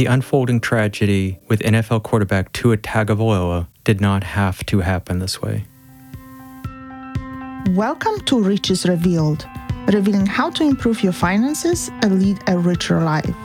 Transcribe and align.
The 0.00 0.06
unfolding 0.06 0.60
tragedy 0.60 1.38
with 1.46 1.60
NFL 1.60 2.04
quarterback 2.04 2.54
Tua 2.54 2.78
Tagovailoa 2.78 3.66
did 3.84 4.00
not 4.00 4.24
have 4.24 4.64
to 4.64 4.80
happen 4.80 5.18
this 5.18 5.42
way. 5.42 5.66
Welcome 7.76 8.18
to 8.20 8.42
Riches 8.42 8.86
Revealed, 8.86 9.46
revealing 9.92 10.24
how 10.24 10.48
to 10.52 10.64
improve 10.64 11.02
your 11.02 11.12
finances 11.12 11.90
and 12.00 12.18
lead 12.18 12.38
a 12.46 12.56
richer 12.56 13.02
life. 13.02 13.36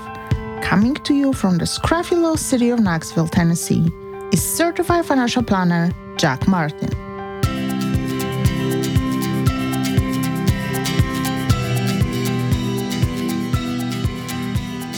Coming 0.63 0.95
to 1.03 1.13
you 1.13 1.33
from 1.33 1.57
the 1.57 1.65
scruffy 1.65 2.11
little 2.11 2.37
city 2.37 2.69
of 2.69 2.79
Knoxville, 2.79 3.27
Tennessee, 3.27 3.91
is 4.31 4.41
certified 4.41 5.05
financial 5.05 5.43
planner 5.43 5.91
Jack 6.15 6.47
Martin. 6.47 7.04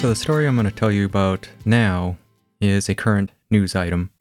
So, 0.08 0.12
the 0.12 0.16
story 0.16 0.48
I'm 0.48 0.56
going 0.56 0.64
to 0.64 0.72
tell 0.72 0.90
you 0.90 1.04
about 1.04 1.50
now 1.66 2.16
is 2.62 2.88
a 2.88 2.96
current 2.96 3.34
news 3.52 3.76
item. 3.76 4.12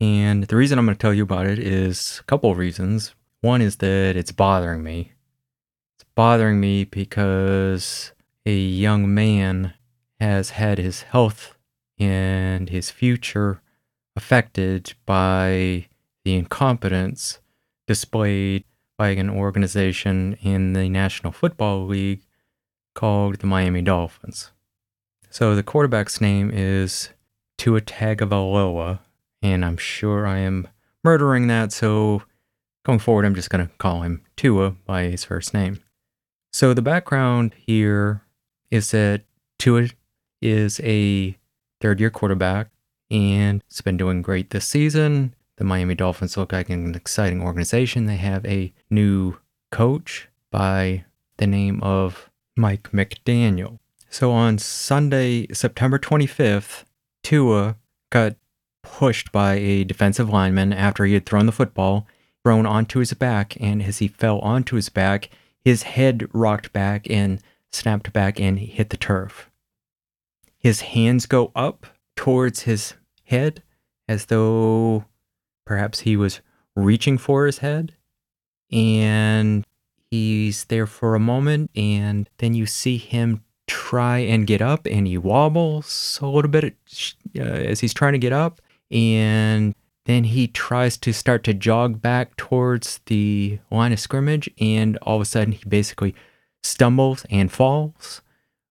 And 0.00 0.44
the 0.44 0.54
reason 0.54 0.78
I'm 0.78 0.86
going 0.86 0.96
to 0.96 1.02
tell 1.02 1.12
you 1.12 1.24
about 1.24 1.46
it 1.46 1.58
is 1.58 2.20
a 2.20 2.22
couple 2.26 2.52
of 2.52 2.58
reasons. 2.58 3.16
One 3.40 3.60
is 3.60 3.78
that 3.78 4.14
it's 4.14 4.30
bothering 4.30 4.84
me. 4.84 5.14
It's 5.96 6.04
bothering 6.14 6.60
me 6.60 6.84
because 6.84 8.12
a 8.46 8.54
young 8.54 9.12
man 9.12 9.74
has 10.20 10.50
had 10.50 10.78
his 10.78 11.02
health 11.02 11.56
and 11.98 12.68
his 12.68 12.92
future 12.92 13.62
affected 14.14 14.94
by 15.06 15.88
the 16.24 16.36
incompetence 16.36 17.40
displayed 17.88 18.62
by 18.96 19.08
an 19.08 19.28
organization 19.28 20.34
in 20.34 20.72
the 20.72 20.88
National 20.88 21.32
Football 21.32 21.84
League 21.88 22.22
called 22.94 23.40
the 23.40 23.48
Miami 23.48 23.82
Dolphins. 23.82 24.52
So 25.32 25.54
the 25.54 25.62
quarterback's 25.62 26.20
name 26.20 26.50
is 26.52 27.08
Tua 27.56 27.80
Tagovailoa, 27.80 28.98
and 29.40 29.64
I'm 29.64 29.78
sure 29.78 30.26
I 30.26 30.40
am 30.40 30.68
murdering 31.02 31.46
that. 31.46 31.72
So 31.72 32.24
going 32.84 32.98
forward, 32.98 33.24
I'm 33.24 33.34
just 33.34 33.48
going 33.48 33.66
to 33.66 33.72
call 33.78 34.02
him 34.02 34.20
Tua 34.36 34.72
by 34.84 35.04
his 35.04 35.24
first 35.24 35.54
name. 35.54 35.80
So 36.52 36.74
the 36.74 36.82
background 36.82 37.54
here 37.66 38.20
is 38.70 38.90
that 38.90 39.22
Tua 39.58 39.88
is 40.42 40.80
a 40.84 41.34
third 41.80 41.98
year 41.98 42.10
quarterback 42.10 42.68
and 43.10 43.62
it's 43.70 43.80
been 43.80 43.96
doing 43.96 44.20
great 44.20 44.50
this 44.50 44.68
season. 44.68 45.34
The 45.56 45.64
Miami 45.64 45.94
Dolphins 45.94 46.36
look 46.36 46.52
like 46.52 46.68
an 46.68 46.94
exciting 46.94 47.40
organization. 47.40 48.04
They 48.04 48.16
have 48.16 48.44
a 48.44 48.70
new 48.90 49.38
coach 49.70 50.28
by 50.50 51.06
the 51.38 51.46
name 51.46 51.82
of 51.82 52.28
Mike 52.54 52.90
McDaniel. 52.92 53.78
So 54.12 54.30
on 54.30 54.58
Sunday, 54.58 55.46
September 55.54 55.98
25th, 55.98 56.84
Tua 57.22 57.76
got 58.10 58.36
pushed 58.82 59.32
by 59.32 59.54
a 59.54 59.84
defensive 59.84 60.28
lineman 60.28 60.74
after 60.74 61.06
he 61.06 61.14
had 61.14 61.24
thrown 61.24 61.46
the 61.46 61.50
football, 61.50 62.06
thrown 62.44 62.66
onto 62.66 62.98
his 62.98 63.14
back, 63.14 63.56
and 63.58 63.82
as 63.82 64.00
he 64.00 64.08
fell 64.08 64.38
onto 64.40 64.76
his 64.76 64.90
back, 64.90 65.30
his 65.64 65.84
head 65.84 66.28
rocked 66.34 66.74
back 66.74 67.08
and 67.08 67.40
snapped 67.70 68.12
back 68.12 68.38
and 68.38 68.58
hit 68.58 68.90
the 68.90 68.98
turf. 68.98 69.50
His 70.58 70.82
hands 70.82 71.24
go 71.24 71.50
up 71.56 71.86
towards 72.14 72.64
his 72.64 72.92
head 73.24 73.62
as 74.06 74.26
though 74.26 75.06
perhaps 75.64 76.00
he 76.00 76.18
was 76.18 76.42
reaching 76.76 77.16
for 77.16 77.46
his 77.46 77.58
head. 77.58 77.94
And 78.70 79.64
he's 80.10 80.64
there 80.64 80.86
for 80.86 81.14
a 81.14 81.18
moment, 81.18 81.70
and 81.74 82.28
then 82.36 82.52
you 82.52 82.66
see 82.66 82.98
him 82.98 83.42
try 83.66 84.18
and 84.18 84.46
get 84.46 84.60
up 84.60 84.86
and 84.86 85.06
he 85.06 85.16
wobbles 85.16 86.18
a 86.22 86.26
little 86.26 86.50
bit 86.50 86.76
uh, 87.38 87.42
as 87.42 87.80
he's 87.80 87.94
trying 87.94 88.12
to 88.12 88.18
get 88.18 88.32
up 88.32 88.60
and 88.90 89.74
then 90.04 90.24
he 90.24 90.48
tries 90.48 90.96
to 90.98 91.12
start 91.12 91.44
to 91.44 91.54
jog 91.54 92.00
back 92.02 92.36
towards 92.36 93.00
the 93.06 93.58
line 93.70 93.92
of 93.92 94.00
scrimmage 94.00 94.50
and 94.58 94.96
all 94.98 95.16
of 95.16 95.22
a 95.22 95.24
sudden 95.24 95.52
he 95.52 95.64
basically 95.68 96.14
stumbles 96.62 97.24
and 97.30 97.52
falls. 97.52 98.20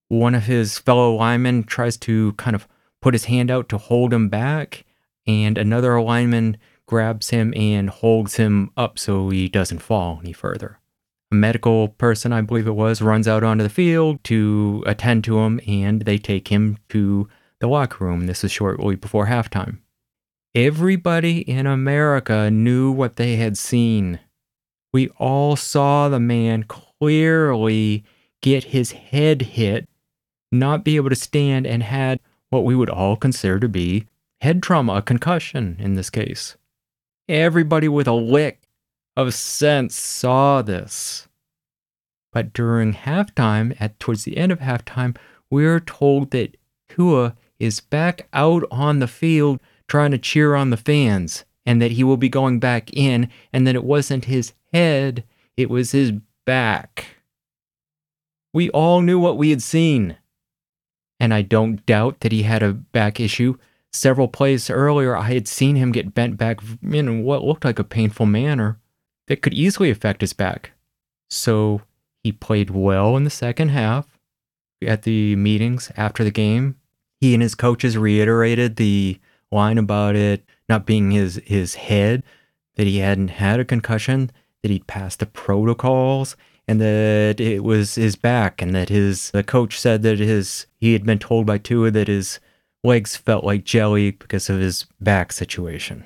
One 0.08 0.34
of 0.34 0.44
his 0.44 0.78
fellow 0.78 1.14
linemen 1.14 1.64
tries 1.64 1.96
to 1.98 2.32
kind 2.32 2.56
of 2.56 2.66
put 3.00 3.14
his 3.14 3.26
hand 3.26 3.50
out 3.50 3.68
to 3.68 3.78
hold 3.78 4.12
him 4.12 4.28
back 4.28 4.84
and 5.26 5.56
another 5.56 6.00
lineman 6.00 6.56
grabs 6.86 7.30
him 7.30 7.54
and 7.54 7.88
holds 7.88 8.36
him 8.36 8.70
up 8.76 8.98
so 8.98 9.30
he 9.30 9.48
doesn't 9.48 9.78
fall 9.78 10.18
any 10.20 10.32
further 10.32 10.80
medical 11.30 11.88
person, 11.88 12.32
I 12.32 12.40
believe 12.40 12.66
it 12.66 12.72
was, 12.72 13.00
runs 13.00 13.28
out 13.28 13.44
onto 13.44 13.62
the 13.62 13.68
field 13.68 14.22
to 14.24 14.82
attend 14.86 15.24
to 15.24 15.38
him 15.40 15.60
and 15.66 16.02
they 16.02 16.18
take 16.18 16.48
him 16.48 16.78
to 16.88 17.28
the 17.60 17.68
locker 17.68 18.04
room. 18.04 18.26
This 18.26 18.42
is 18.44 18.50
shortly 18.50 18.96
before 18.96 19.26
halftime. 19.26 19.78
Everybody 20.54 21.40
in 21.42 21.66
America 21.66 22.50
knew 22.50 22.90
what 22.90 23.16
they 23.16 23.36
had 23.36 23.56
seen. 23.56 24.18
We 24.92 25.08
all 25.10 25.54
saw 25.54 26.08
the 26.08 26.18
man 26.18 26.64
clearly 26.64 28.04
get 28.42 28.64
his 28.64 28.92
head 28.92 29.42
hit, 29.42 29.88
not 30.50 30.84
be 30.84 30.96
able 30.96 31.10
to 31.10 31.16
stand, 31.16 31.66
and 31.66 31.82
had 31.82 32.18
what 32.48 32.64
we 32.64 32.74
would 32.74 32.90
all 32.90 33.16
consider 33.16 33.60
to 33.60 33.68
be 33.68 34.06
head 34.40 34.62
trauma, 34.62 34.94
a 34.94 35.02
concussion 35.02 35.76
in 35.78 35.94
this 35.94 36.10
case. 36.10 36.56
Everybody 37.28 37.86
with 37.86 38.08
a 38.08 38.12
lick 38.12 38.59
of 39.16 39.34
sense 39.34 39.96
saw 39.96 40.62
this. 40.62 41.28
But 42.32 42.52
during 42.52 42.94
halftime, 42.94 43.76
at 43.80 43.98
towards 43.98 44.24
the 44.24 44.36
end 44.36 44.52
of 44.52 44.60
halftime, 44.60 45.16
we're 45.50 45.80
told 45.80 46.30
that 46.30 46.56
Tua 46.88 47.34
is 47.58 47.80
back 47.80 48.28
out 48.32 48.64
on 48.70 49.00
the 49.00 49.08
field 49.08 49.60
trying 49.88 50.12
to 50.12 50.18
cheer 50.18 50.54
on 50.54 50.70
the 50.70 50.76
fans 50.76 51.44
and 51.66 51.82
that 51.82 51.92
he 51.92 52.04
will 52.04 52.16
be 52.16 52.28
going 52.28 52.58
back 52.58 52.92
in 52.92 53.28
and 53.52 53.66
that 53.66 53.74
it 53.74 53.84
wasn't 53.84 54.24
his 54.26 54.52
head, 54.72 55.24
it 55.56 55.68
was 55.68 55.92
his 55.92 56.12
back. 56.46 57.16
We 58.52 58.70
all 58.70 59.02
knew 59.02 59.18
what 59.18 59.36
we 59.36 59.50
had 59.50 59.62
seen. 59.62 60.16
And 61.18 61.34
I 61.34 61.42
don't 61.42 61.84
doubt 61.84 62.20
that 62.20 62.32
he 62.32 62.44
had 62.44 62.62
a 62.62 62.72
back 62.72 63.20
issue. 63.20 63.56
Several 63.92 64.28
plays 64.28 64.70
earlier, 64.70 65.16
I 65.16 65.32
had 65.32 65.46
seen 65.46 65.76
him 65.76 65.92
get 65.92 66.14
bent 66.14 66.36
back 66.36 66.60
in 66.82 67.22
what 67.22 67.44
looked 67.44 67.64
like 67.64 67.78
a 67.78 67.84
painful 67.84 68.26
manner 68.26 68.79
that 69.30 69.42
could 69.42 69.54
easily 69.54 69.90
affect 69.90 70.22
his 70.22 70.32
back. 70.32 70.72
So 71.30 71.82
he 72.24 72.32
played 72.32 72.70
well 72.70 73.16
in 73.16 73.22
the 73.22 73.30
second 73.30 73.68
half. 73.68 74.18
At 74.84 75.04
the 75.04 75.36
meetings 75.36 75.92
after 75.96 76.24
the 76.24 76.32
game, 76.32 76.80
he 77.20 77.32
and 77.32 77.40
his 77.40 77.54
coaches 77.54 77.96
reiterated 77.96 78.74
the 78.74 79.20
line 79.52 79.78
about 79.78 80.16
it 80.16 80.44
not 80.68 80.84
being 80.84 81.12
his, 81.12 81.40
his 81.44 81.76
head, 81.76 82.24
that 82.74 82.88
he 82.88 82.98
hadn't 82.98 83.28
had 83.28 83.60
a 83.60 83.64
concussion, 83.64 84.32
that 84.62 84.70
he'd 84.72 84.88
passed 84.88 85.20
the 85.20 85.26
protocols, 85.26 86.36
and 86.66 86.80
that 86.80 87.38
it 87.38 87.62
was 87.62 87.94
his 87.94 88.16
back, 88.16 88.60
and 88.60 88.74
that 88.74 88.88
his 88.88 89.30
the 89.30 89.44
coach 89.44 89.78
said 89.78 90.02
that 90.02 90.18
his 90.18 90.66
he 90.80 90.92
had 90.92 91.04
been 91.04 91.20
told 91.20 91.46
by 91.46 91.58
Tua 91.58 91.92
that 91.92 92.08
his 92.08 92.40
legs 92.82 93.16
felt 93.16 93.44
like 93.44 93.62
jelly 93.62 94.10
because 94.10 94.50
of 94.50 94.58
his 94.58 94.86
back 95.00 95.30
situation. 95.32 96.04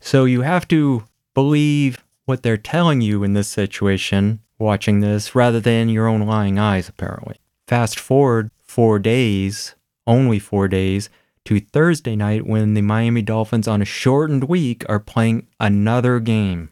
So 0.00 0.24
you 0.24 0.42
have 0.42 0.66
to 0.68 1.04
believe 1.34 2.04
what 2.24 2.42
they're 2.42 2.56
telling 2.56 3.00
you 3.00 3.22
in 3.22 3.34
this 3.34 3.48
situation, 3.48 4.40
watching 4.58 5.00
this, 5.00 5.34
rather 5.34 5.60
than 5.60 5.88
your 5.88 6.06
own 6.06 6.22
lying 6.22 6.58
eyes, 6.58 6.88
apparently. 6.88 7.36
Fast 7.66 7.98
forward 7.98 8.50
four 8.62 8.98
days, 8.98 9.74
only 10.06 10.38
four 10.38 10.68
days, 10.68 11.10
to 11.44 11.60
Thursday 11.60 12.16
night 12.16 12.46
when 12.46 12.74
the 12.74 12.82
Miami 12.82 13.20
Dolphins 13.20 13.68
on 13.68 13.82
a 13.82 13.84
shortened 13.84 14.44
week 14.44 14.84
are 14.88 15.00
playing 15.00 15.46
another 15.60 16.18
game. 16.20 16.70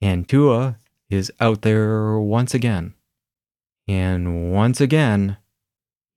And 0.00 0.28
Tua 0.28 0.78
is 1.10 1.30
out 1.40 1.62
there 1.62 2.18
once 2.18 2.54
again. 2.54 2.94
And 3.86 4.52
once 4.52 4.80
again, 4.80 5.36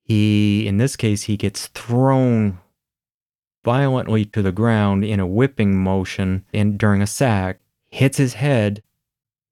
he, 0.04 0.66
in 0.66 0.78
this 0.78 0.96
case, 0.96 1.24
he 1.24 1.38
gets 1.38 1.68
thrown 1.68 2.60
violently 3.64 4.26
to 4.26 4.42
the 4.42 4.52
ground 4.52 5.04
in 5.04 5.20
a 5.20 5.28
whipping 5.28 5.78
motion 5.78 6.46
and 6.54 6.78
during 6.78 7.02
a 7.02 7.08
sack, 7.08 7.60
hits 7.90 8.18
his 8.18 8.36
head. 8.36 8.82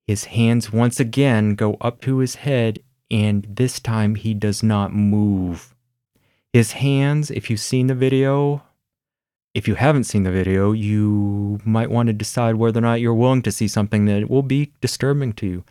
His 0.05 0.25
hands 0.25 0.71
once 0.71 0.99
again 0.99 1.55
go 1.55 1.75
up 1.81 2.01
to 2.01 2.19
his 2.19 2.35
head, 2.35 2.79
and 3.11 3.45
this 3.49 3.79
time 3.79 4.15
he 4.15 4.33
does 4.33 4.63
not 4.63 4.93
move. 4.93 5.75
His 6.53 6.73
hands, 6.73 7.29
if 7.29 7.49
you've 7.49 7.59
seen 7.59 7.87
the 7.87 7.95
video, 7.95 8.63
if 9.53 9.67
you 9.67 9.75
haven't 9.75 10.05
seen 10.05 10.23
the 10.23 10.31
video, 10.31 10.71
you 10.71 11.59
might 11.65 11.89
want 11.89 12.07
to 12.07 12.13
decide 12.13 12.55
whether 12.55 12.79
or 12.79 12.81
not 12.81 13.01
you're 13.01 13.13
willing 13.13 13.41
to 13.41 13.51
see 13.51 13.67
something 13.67 14.05
that 14.05 14.29
will 14.29 14.43
be 14.43 14.71
disturbing 14.81 15.33
to 15.33 15.47
you. 15.47 15.63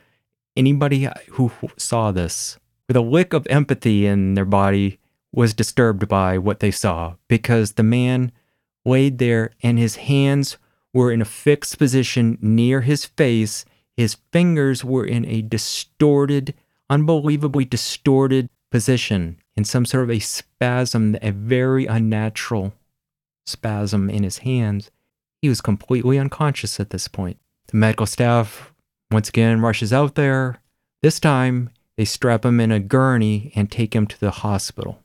Anybody 0.56 1.09
who 1.31 1.50
saw 1.77 2.11
this 2.11 2.59
with 2.88 2.97
a 2.97 3.00
lick 3.00 3.33
of 3.33 3.47
empathy 3.49 4.06
in 4.06 4.35
their 4.35 4.44
body 4.44 4.99
was 5.37 5.55
disturbed 5.55 6.09
by 6.09 6.38
what 6.38 6.61
they 6.61 6.71
saw 6.73 7.15
because 7.29 7.73
the 7.73 7.83
man 7.83 8.33
laid 8.85 9.19
there 9.19 9.53
and 9.62 9.79
his 9.79 9.97
hands 9.97 10.56
were 10.94 11.12
in 11.12 11.21
a 11.21 11.27
fixed 11.27 11.79
position 11.79 12.38
near 12.41 12.81
his 12.81 13.05
face. 13.05 13.67
His 13.97 14.17
fingers 14.33 14.83
were 14.83 15.05
in 15.05 15.27
a 15.27 15.43
distorted, 15.43 16.55
unbelievably 16.88 17.67
distorted 17.67 18.49
position. 18.71 19.38
in 19.56 19.65
some 19.65 19.87
sort 19.87 20.05
of 20.05 20.11
a 20.11 20.19
spasm, 20.19 21.17
a 21.23 21.31
very 21.31 21.87
unnatural 21.87 22.75
spasm 23.47 24.11
in 24.11 24.23
his 24.23 24.38
hands. 24.38 24.91
He 25.41 25.49
was 25.49 25.61
completely 25.62 26.19
unconscious 26.19 26.79
at 26.81 26.91
this 26.91 27.09
point. 27.09 27.38
The 27.69 27.77
medical 27.77 28.06
staff 28.06 28.75
once 29.11 29.29
again 29.29 29.61
rushes 29.61 29.93
out 29.93 30.15
there. 30.15 30.61
This 31.03 31.21
time, 31.21 31.71
they 31.97 32.05
strap 32.05 32.44
him 32.44 32.61
in 32.61 32.71
a 32.71 32.81
gurney 32.81 33.53
and 33.55 33.71
take 33.71 33.94
him 33.94 34.06
to 34.06 34.21
the 34.21 34.31
hospital. 34.31 35.03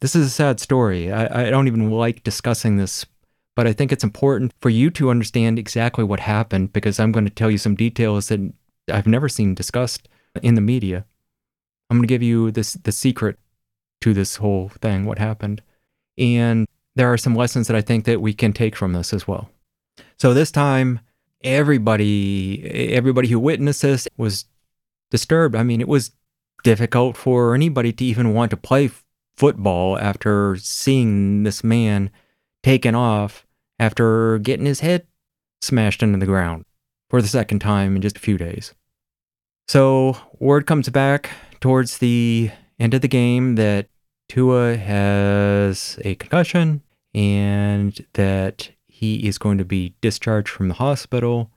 This 0.00 0.14
is 0.14 0.26
a 0.26 0.30
sad 0.30 0.60
story. 0.60 1.10
I, 1.10 1.46
I 1.46 1.50
don't 1.50 1.66
even 1.66 1.90
like 1.90 2.22
discussing 2.22 2.76
this, 2.76 3.06
but 3.54 3.66
I 3.66 3.72
think 3.72 3.92
it's 3.92 4.04
important 4.04 4.52
for 4.60 4.68
you 4.68 4.90
to 4.90 5.10
understand 5.10 5.58
exactly 5.58 6.04
what 6.04 6.20
happened 6.20 6.72
because 6.72 7.00
I'm 7.00 7.12
going 7.12 7.24
to 7.24 7.30
tell 7.30 7.50
you 7.50 7.58
some 7.58 7.74
details 7.74 8.28
that 8.28 8.52
I've 8.92 9.06
never 9.06 9.28
seen 9.28 9.54
discussed 9.54 10.08
in 10.42 10.54
the 10.54 10.60
media. 10.60 11.06
I'm 11.88 11.98
going 11.98 12.06
to 12.06 12.12
give 12.12 12.22
you 12.22 12.50
this 12.50 12.74
the 12.74 12.92
secret 12.92 13.38
to 14.02 14.12
this 14.12 14.36
whole 14.36 14.68
thing, 14.68 15.06
what 15.06 15.18
happened. 15.18 15.62
And 16.18 16.66
there 16.94 17.12
are 17.12 17.18
some 17.18 17.34
lessons 17.34 17.66
that 17.68 17.76
I 17.76 17.80
think 17.80 18.04
that 18.04 18.20
we 18.20 18.34
can 18.34 18.52
take 18.52 18.76
from 18.76 18.92
this 18.92 19.12
as 19.12 19.26
well. 19.26 19.50
So 20.18 20.34
this 20.34 20.50
time 20.50 21.00
everybody 21.42 22.92
everybody 22.92 23.28
who 23.28 23.38
witnessed 23.38 23.82
this 23.82 24.08
was 24.16 24.46
disturbed. 25.10 25.54
I 25.54 25.62
mean, 25.62 25.80
it 25.80 25.88
was 25.88 26.12
difficult 26.64 27.16
for 27.16 27.54
anybody 27.54 27.92
to 27.92 28.04
even 28.04 28.34
want 28.34 28.50
to 28.50 28.56
play 28.56 28.90
football 29.36 29.98
after 29.98 30.56
seeing 30.56 31.42
this 31.42 31.62
man 31.62 32.10
taken 32.62 32.94
off 32.94 33.46
after 33.78 34.38
getting 34.38 34.66
his 34.66 34.80
head 34.80 35.06
smashed 35.60 36.02
into 36.02 36.18
the 36.18 36.26
ground 36.26 36.64
for 37.10 37.22
the 37.22 37.28
second 37.28 37.60
time 37.60 37.96
in 37.96 38.02
just 38.02 38.16
a 38.16 38.20
few 38.20 38.38
days. 38.38 38.74
So, 39.68 40.16
word 40.38 40.66
comes 40.66 40.88
back 40.88 41.30
towards 41.60 41.98
the 41.98 42.50
end 42.78 42.94
of 42.94 43.00
the 43.00 43.08
game 43.08 43.56
that 43.56 43.88
Tua 44.28 44.76
has 44.76 45.98
a 46.04 46.14
concussion 46.16 46.82
and 47.14 48.04
that 48.14 48.70
he 48.86 49.26
is 49.26 49.38
going 49.38 49.58
to 49.58 49.64
be 49.64 49.94
discharged 50.00 50.48
from 50.48 50.68
the 50.68 50.74
hospital, 50.74 51.50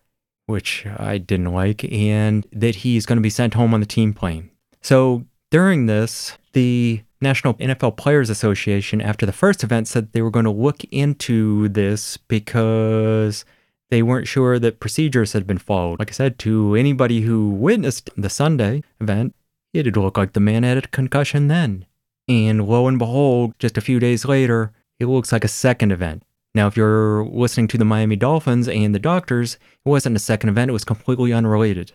which 0.46 0.86
I 0.86 1.18
didn't 1.18 1.54
like, 1.54 1.84
and 1.92 2.46
that 2.52 2.76
he's 2.76 3.06
going 3.06 3.18
to 3.18 3.22
be 3.22 3.30
sent 3.30 3.54
home 3.54 3.74
on 3.74 3.80
the 3.80 3.86
team 3.86 4.14
plane. 4.14 4.50
So 4.82 5.26
during 5.52 5.86
this, 5.86 6.38
the 6.54 7.02
National 7.22 7.54
NFL 7.56 7.98
Players 7.98 8.30
Association, 8.30 9.02
after 9.02 9.26
the 9.26 9.34
first 9.34 9.64
event, 9.64 9.88
said 9.88 10.12
they 10.12 10.22
were 10.22 10.32
going 10.32 10.46
to 10.46 10.52
look 10.52 10.84
into 10.86 11.68
this 11.68 12.18
because 12.18 13.44
they 13.90 14.02
weren't 14.02 14.28
sure 14.28 14.60
that 14.60 14.80
procedures 14.80 15.34
had 15.34 15.46
been 15.46 15.58
followed. 15.58 16.00
Like 16.00 16.10
I 16.10 16.14
said, 16.14 16.40
to 16.40 16.76
anybody 16.76 17.22
who 17.22 17.50
witnessed 17.50 18.10
the 18.16 18.30
Sunday 18.30 18.84
event, 19.02 19.36
it 19.74 19.84
did 19.84 19.98
look 19.98 20.18
like 20.18 20.34
the 20.34 20.40
man 20.40 20.64
had 20.64 20.78
a 20.78 20.82
concussion 20.88 21.48
then. 21.48 21.86
And 22.28 22.68
lo 22.68 22.88
and 22.88 23.00
behold, 23.00 23.54
just 23.60 23.78
a 23.78 23.82
few 23.82 24.00
days 24.00 24.26
later, 24.26 24.72
it 25.00 25.08
looks 25.08 25.32
like 25.32 25.44
a 25.44 25.50
second 25.50 25.92
event. 25.92 26.24
Now, 26.56 26.68
if 26.68 26.78
you're 26.78 27.26
listening 27.26 27.68
to 27.70 27.78
the 27.78 27.86
Miami 27.86 28.16
Dolphins 28.16 28.68
and 28.68 28.94
the 28.94 29.00
doctors, 29.00 29.56
it 29.56 29.90
wasn't 29.90 30.16
a 30.16 30.20
second 30.20 30.50
event, 30.50 30.70
it 30.70 30.74
was 30.74 30.84
completely 30.84 31.34
unrelated. 31.34 31.92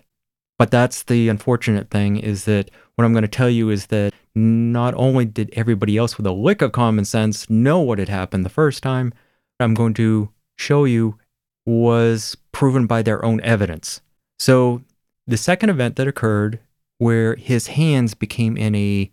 But 0.59 0.71
that's 0.71 1.03
the 1.03 1.29
unfortunate 1.29 1.91
thing 1.91 2.17
is 2.17 2.45
that 2.45 2.71
what 2.97 3.05
I'm 3.05 3.13
going 3.13 3.23
to 3.23 3.29
tell 3.29 3.51
you 3.51 3.71
is 3.71 3.87
that 3.87 4.13
not 4.35 4.95
only 4.95 5.25
did 5.25 5.51
everybody 5.55 5.97
else 5.97 6.17
with 6.17 6.27
a 6.27 6.33
lick 6.33 6.63
of 6.63 6.73
common 6.73 7.05
sense 7.05 7.49
know 7.51 7.81
what 7.81 7.99
had 7.99 8.09
happened 8.09 8.45
the 8.45 8.51
first 8.51 8.83
time, 8.83 9.13
I'm 9.61 9.75
going 9.75 9.95
to 9.95 10.31
show 10.57 10.85
you 10.85 11.19
was 11.67 12.37
proven 12.53 12.87
by 12.87 13.03
their 13.03 13.25
own 13.25 13.41
evidence. 13.41 14.01
So, 14.39 14.83
the 15.27 15.37
second 15.37 15.71
event 15.71 15.97
that 15.97 16.09
occurred 16.09 16.61
where 16.99 17.35
his 17.37 17.69
hands 17.69 18.15
became 18.15 18.57
in 18.57 18.75
a 18.75 19.11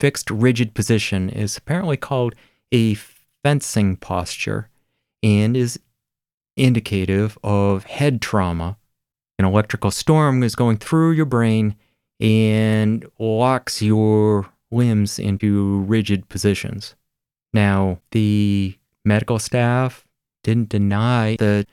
fixed 0.00 0.30
rigid 0.30 0.74
position 0.74 1.30
is 1.30 1.56
apparently 1.56 1.96
called 1.96 2.34
a 2.72 2.94
fencing 3.44 3.96
posture 3.96 4.68
and 5.22 5.56
is 5.56 5.78
indicative 6.56 7.38
of 7.44 7.84
head 7.84 8.20
trauma. 8.20 8.76
An 9.38 9.44
electrical 9.44 9.90
storm 9.90 10.42
is 10.42 10.54
going 10.54 10.78
through 10.78 11.12
your 11.12 11.26
brain 11.26 11.76
and 12.24 13.04
locks 13.18 13.82
your 13.82 14.46
limbs 14.70 15.18
into 15.18 15.80
rigid 15.80 16.26
positions. 16.30 16.94
Now, 17.52 18.00
the 18.12 18.78
medical 19.04 19.38
staff 19.38 20.06
didn't 20.42 20.70
deny 20.70 21.36
that 21.38 21.66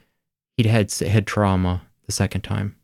he'd 0.57 0.65
had 0.65 0.91
head 0.91 1.25
trauma 1.25 1.83
the 2.05 2.11
second 2.11 2.41
time. 2.41 2.75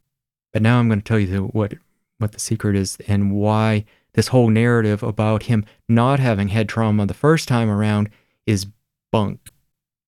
But 0.53 0.61
now 0.61 0.79
I'm 0.79 0.87
going 0.87 1.01
to 1.01 1.05
tell 1.05 1.19
you 1.19 1.47
what, 1.47 1.73
what 2.19 2.31
the 2.31 2.39
secret 2.39 2.77
is 2.77 2.97
and 3.05 3.33
why 3.33 3.83
this 4.13 4.29
whole 4.29 4.49
narrative 4.49 5.03
about 5.03 5.43
him 5.43 5.65
not 5.89 6.21
having 6.21 6.47
head 6.47 6.69
trauma 6.69 7.05
the 7.05 7.13
first 7.13 7.49
time 7.49 7.69
around 7.69 8.09
is 8.45 8.65
bunk. 9.11 9.51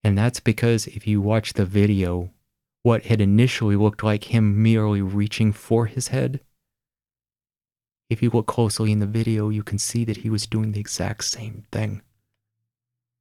And 0.01 0.17
that's 0.17 0.39
because 0.39 0.88
if 0.88 1.06
you 1.06 1.19
watch 1.19 1.53
the 1.53 1.65
video, 1.65 2.29
what 2.83 3.03
had 3.03 3.19
initially 3.19 3.75
looked 3.75 4.01
like 4.01 4.33
him 4.33 4.63
merely 4.63 5.01
reaching 5.01 5.51
for 5.51 5.88
his 5.88 6.07
head, 6.07 6.39
if 8.09 8.21
you 8.23 8.29
look 8.29 8.47
closely 8.47 8.91
in 8.91 9.00
the 9.00 9.06
video, 9.06 9.50
you 9.50 9.63
can 9.63 9.77
see 9.77 10.03
that 10.06 10.17
he 10.17 10.29
was 10.29 10.47
doing 10.47 10.71
the 10.71 10.79
exact 10.79 11.25
same 11.25 11.63
thing 11.71 12.01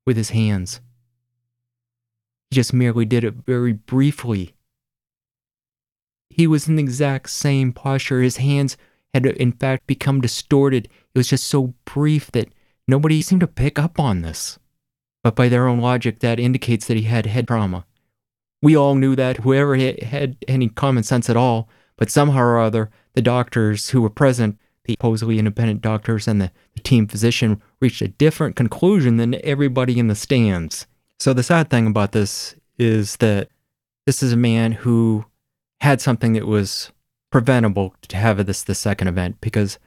with 0.06 0.16
his 0.16 0.30
hands. 0.30 0.80
He 2.50 2.56
just 2.56 2.72
merely 2.72 3.04
did 3.04 3.24
it 3.24 3.34
very 3.34 3.72
briefly. 3.72 4.54
He 6.30 6.46
was 6.46 6.68
in 6.68 6.76
the 6.76 6.82
exact 6.82 7.30
same 7.30 7.72
posture. 7.72 8.22
His 8.22 8.38
hands 8.38 8.76
had, 9.12 9.26
in 9.26 9.52
fact, 9.52 9.86
become 9.86 10.20
distorted. 10.20 10.88
It 11.14 11.18
was 11.18 11.28
just 11.28 11.44
so 11.44 11.74
brief 11.84 12.30
that 12.32 12.48
nobody 12.86 13.20
seemed 13.20 13.40
to 13.42 13.46
pick 13.46 13.78
up 13.78 14.00
on 14.00 14.22
this 14.22 14.58
but 15.22 15.36
by 15.36 15.48
their 15.48 15.68
own 15.68 15.80
logic, 15.80 16.20
that 16.20 16.40
indicates 16.40 16.86
that 16.86 16.96
he 16.96 17.02
had 17.04 17.26
head 17.26 17.48
trauma. 17.48 17.84
We 18.62 18.76
all 18.76 18.94
knew 18.94 19.14
that, 19.16 19.38
whoever 19.38 19.76
had 19.76 20.36
any 20.46 20.68
common 20.68 21.02
sense 21.02 21.28
at 21.28 21.36
all, 21.36 21.68
but 21.96 22.10
somehow 22.10 22.40
or 22.40 22.58
other, 22.58 22.90
the 23.14 23.22
doctors 23.22 23.90
who 23.90 24.02
were 24.02 24.10
present, 24.10 24.58
the 24.88 24.94
supposedly 24.94 25.38
independent 25.38 25.82
doctors 25.82 26.26
and 26.26 26.40
the, 26.40 26.50
team 26.82 27.06
physician, 27.06 27.60
reached 27.80 28.00
a 28.00 28.08
different 28.08 28.56
conclusion 28.56 29.16
than 29.16 29.44
everybody 29.44 29.98
in 29.98 30.06
the 30.06 30.14
stands. 30.14 30.86
So 31.18 31.32
the 31.32 31.42
sad 31.42 31.70
thing 31.70 31.88
about 31.88 32.12
this 32.12 32.54
is 32.78 33.16
that 33.16 33.48
this 34.06 34.22
is 34.22 34.32
a 34.32 34.36
man 34.36 34.72
who 34.72 35.24
had 35.80 36.00
something 36.00 36.32
that 36.34 36.46
was 36.46 36.92
preventable 37.30 37.94
to 38.08 38.16
have 38.16 38.44
this 38.46 38.62
the 38.62 38.74
second 38.74 39.08
event 39.08 39.40
because 39.40 39.78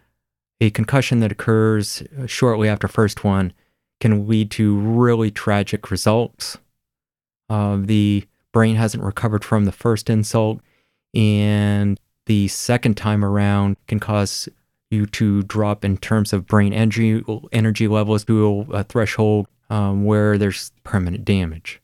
a 0.59 0.69
concussion 0.69 1.21
that 1.21 1.31
occurs 1.31 2.03
shortly 2.27 2.67
after 2.67 2.87
first 2.87 3.23
one 3.23 3.53
can 4.01 4.27
lead 4.27 4.51
to 4.51 4.77
really 4.77 5.31
tragic 5.31 5.89
results. 5.89 6.57
Uh, 7.49 7.77
the 7.79 8.25
brain 8.51 8.75
hasn't 8.75 9.03
recovered 9.03 9.45
from 9.45 9.63
the 9.65 9.71
first 9.71 10.09
insult, 10.09 10.59
and 11.15 11.99
the 12.25 12.49
second 12.49 12.95
time 12.95 13.23
around 13.23 13.77
can 13.87 13.99
cause 13.99 14.49
you 14.91 15.05
to 15.07 15.43
drop 15.43 15.83
in 15.85 15.97
terms 15.97 16.33
of 16.33 16.47
brain 16.47 16.73
energy 16.73 17.23
energy 17.51 17.87
levels 17.87 18.25
to 18.25 18.67
a 18.71 18.83
threshold 18.83 19.47
um, 19.69 20.03
where 20.05 20.37
there's 20.37 20.71
permanent 20.83 21.25
damage. 21.25 21.81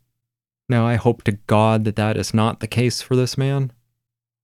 Now, 0.70 0.86
I 0.86 0.96
hope 0.96 1.24
to 1.24 1.34
God 1.48 1.86
that 1.86 1.96
that 1.96 2.18
is 2.18 2.34
not 2.34 2.60
the 2.60 2.68
case 2.68 3.02
for 3.02 3.16
this 3.16 3.38
man. 3.38 3.72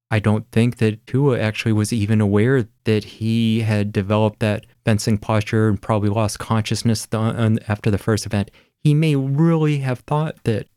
I 0.10 0.20
don't 0.20 0.50
think 0.51 0.77
that 0.77 1.05
Tua 1.08 1.39
actually 1.39 1.74
was 1.74 1.91
even 1.91 2.22
aware 2.22 2.67
that 2.84 3.03
he 3.03 3.62
had 3.62 3.91
developed 3.91 4.39
that 4.39 4.65
fencing 4.86 5.17
posture 5.17 5.67
and 5.67 5.82
probably 5.82 6.10
lost 6.10 6.39
consciousness 6.39 7.08
after 7.12 7.89
the 7.89 7.98
first 7.98 8.25
event. 8.25 8.51
He 8.84 8.93
may 8.93 9.15
really 9.15 9.79
have 9.79 10.01
thought 10.01 10.43
that 10.43 10.67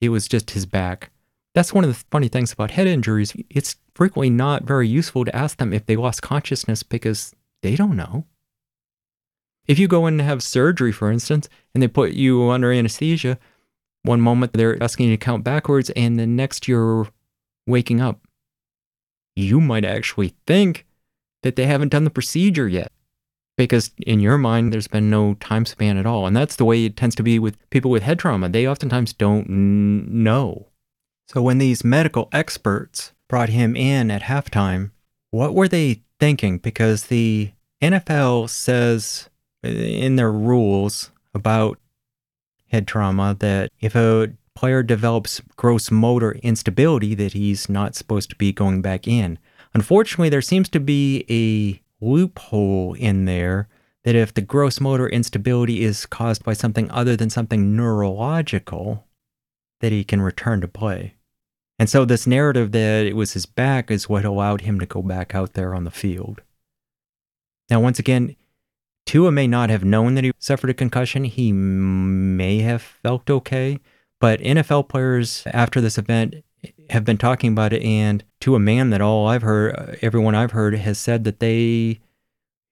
it 0.00 0.08
was 0.08 0.26
just 0.26 0.50
his 0.50 0.66
back. 0.66 1.10
That's 1.54 1.72
one 1.72 1.84
of 1.84 1.90
the 1.90 2.04
funny 2.10 2.28
things 2.28 2.52
about 2.52 2.72
head 2.72 2.86
injuries. 2.86 3.34
It's 3.48 3.76
frequently 3.94 4.30
not 4.30 4.64
very 4.64 4.88
useful 4.88 5.24
to 5.24 5.34
ask 5.34 5.58
them 5.58 5.72
if 5.72 5.86
they 5.86 5.96
lost 5.96 6.22
consciousness 6.22 6.82
because 6.82 7.34
they 7.62 7.76
don't 7.76 7.96
know. 7.96 8.26
If 9.66 9.78
you 9.78 9.88
go 9.88 10.06
in 10.06 10.18
to 10.18 10.24
have 10.24 10.42
surgery, 10.42 10.92
for 10.92 11.10
instance, 11.10 11.48
and 11.72 11.82
they 11.82 11.88
put 11.88 12.12
you 12.12 12.50
under 12.50 12.72
anesthesia, 12.72 13.38
one 14.02 14.20
moment 14.20 14.52
they're 14.52 14.82
asking 14.82 15.08
you 15.08 15.16
to 15.16 15.24
count 15.24 15.44
backwards, 15.44 15.90
and 15.90 16.18
the 16.18 16.26
next 16.26 16.68
you're 16.68 17.08
waking 17.66 18.00
up 18.00 18.20
you 19.36 19.60
might 19.60 19.84
actually 19.84 20.34
think 20.46 20.86
that 21.42 21.56
they 21.56 21.66
haven't 21.66 21.88
done 21.90 22.04
the 22.04 22.10
procedure 22.10 22.68
yet 22.68 22.92
because 23.56 23.90
in 24.06 24.20
your 24.20 24.38
mind 24.38 24.72
there's 24.72 24.88
been 24.88 25.10
no 25.10 25.34
time 25.34 25.64
span 25.66 25.96
at 25.96 26.06
all 26.06 26.26
and 26.26 26.36
that's 26.36 26.56
the 26.56 26.64
way 26.64 26.84
it 26.84 26.96
tends 26.96 27.14
to 27.14 27.22
be 27.22 27.38
with 27.38 27.58
people 27.70 27.90
with 27.90 28.02
head 28.02 28.18
trauma 28.18 28.48
they 28.48 28.66
oftentimes 28.66 29.12
don't 29.12 29.48
n- 29.48 30.22
know 30.22 30.68
so 31.26 31.42
when 31.42 31.58
these 31.58 31.84
medical 31.84 32.28
experts 32.32 33.12
brought 33.28 33.48
him 33.48 33.76
in 33.76 34.10
at 34.10 34.22
halftime 34.22 34.90
what 35.30 35.54
were 35.54 35.68
they 35.68 36.02
thinking 36.20 36.58
because 36.58 37.06
the 37.06 37.50
NFL 37.82 38.48
says 38.48 39.28
in 39.62 40.16
their 40.16 40.32
rules 40.32 41.10
about 41.34 41.78
head 42.68 42.86
trauma 42.86 43.36
that 43.40 43.70
if 43.80 43.94
a 43.94 44.32
player 44.54 44.82
develops 44.82 45.40
gross 45.56 45.90
motor 45.90 46.32
instability 46.42 47.14
that 47.14 47.32
he's 47.32 47.68
not 47.68 47.94
supposed 47.94 48.30
to 48.30 48.36
be 48.36 48.52
going 48.52 48.80
back 48.80 49.06
in. 49.06 49.38
Unfortunately, 49.74 50.28
there 50.28 50.42
seems 50.42 50.68
to 50.70 50.80
be 50.80 51.24
a 51.28 51.80
loophole 52.04 52.94
in 52.94 53.24
there 53.24 53.68
that 54.04 54.14
if 54.14 54.32
the 54.32 54.42
gross 54.42 54.80
motor 54.80 55.08
instability 55.08 55.82
is 55.82 56.06
caused 56.06 56.44
by 56.44 56.52
something 56.52 56.90
other 56.90 57.16
than 57.16 57.30
something 57.30 57.74
neurological, 57.74 59.04
that 59.80 59.92
he 59.92 60.04
can 60.04 60.20
return 60.20 60.60
to 60.60 60.68
play. 60.68 61.14
And 61.78 61.90
so 61.90 62.04
this 62.04 62.26
narrative 62.26 62.72
that 62.72 63.06
it 63.06 63.16
was 63.16 63.32
his 63.32 63.46
back 63.46 63.90
is 63.90 64.08
what 64.08 64.24
allowed 64.24 64.62
him 64.62 64.78
to 64.80 64.86
go 64.86 65.02
back 65.02 65.34
out 65.34 65.54
there 65.54 65.74
on 65.74 65.84
the 65.84 65.90
field. 65.90 66.40
Now, 67.68 67.80
once 67.80 67.98
again, 67.98 68.36
Tua 69.06 69.32
may 69.32 69.46
not 69.46 69.70
have 69.70 69.84
known 69.84 70.14
that 70.14 70.24
he 70.24 70.32
suffered 70.38 70.70
a 70.70 70.74
concussion. 70.74 71.24
He 71.24 71.52
may 71.52 72.60
have 72.60 72.82
felt 72.82 73.28
okay, 73.28 73.80
but 74.20 74.40
NFL 74.40 74.88
players 74.88 75.42
after 75.46 75.80
this 75.80 75.98
event 75.98 76.36
have 76.90 77.04
been 77.04 77.18
talking 77.18 77.52
about 77.52 77.72
it, 77.72 77.82
and 77.82 78.24
to 78.40 78.54
a 78.54 78.60
man 78.60 78.90
that 78.90 79.00
all 79.00 79.26
I've 79.26 79.42
heard, 79.42 79.98
everyone 80.00 80.34
I've 80.34 80.52
heard 80.52 80.74
has 80.74 80.98
said 80.98 81.24
that 81.24 81.40
they, 81.40 82.00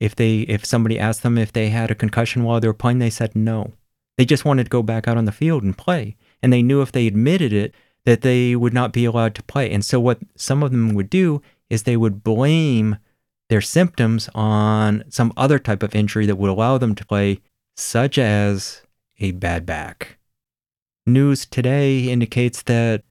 if 0.01 0.17
they, 0.17 0.41
if 0.41 0.65
somebody 0.65 0.99
asked 0.99 1.23
them 1.23 1.37
if 1.37 1.53
they 1.53 1.69
had 1.69 1.91
a 1.91 1.95
concussion 1.95 2.45
while 2.45 2.61
they 2.61 2.69
were 2.69 2.75
playing, 2.75 2.99
they 2.99 3.11
said 3.11 3.37
no. 3.37 3.73
They 4.17 4.25
just 4.25 4.45
wanted 4.45 4.65
to 4.65 4.71
go 4.71 4.83
back 4.83 5.09
out 5.09 5.17
on 5.17 5.25
the 5.25 5.33
field 5.33 5.63
and 5.63 5.77
play, 5.77 6.17
and 6.43 6.53
they 6.53 6.63
knew 6.63 6.83
if 6.83 6.93
they 6.93 7.07
admitted 7.07 7.53
it, 7.53 7.75
that 8.05 8.23
they 8.23 8.57
would 8.57 8.75
not 8.75 8.93
be 8.93 9.05
allowed 9.05 9.35
to 9.37 9.43
play. 9.45 9.71
And 9.71 9.85
so 9.85 10.01
what 10.01 10.19
some 10.37 10.63
of 10.63 10.73
them 10.73 10.95
would 10.95 11.09
do 11.09 11.41
is 11.71 11.83
they 11.83 11.97
would 11.97 12.25
blame 12.25 12.99
their 13.49 13.61
symptoms 13.61 14.29
on 14.35 15.05
some 15.09 15.33
other 15.37 15.59
type 15.59 15.83
of 15.83 15.95
injury 15.95 16.27
that 16.27 16.37
would 16.37 16.51
allow 16.51 16.79
them 16.79 16.95
to 16.95 17.07
play, 17.07 17.39
such 17.77 18.19
as 18.19 18.83
a 19.21 19.33
bad 19.33 19.65
back. 19.67 20.19
News 21.07 21.47
today 21.47 22.09
indicates 22.09 22.63
that 22.63 23.03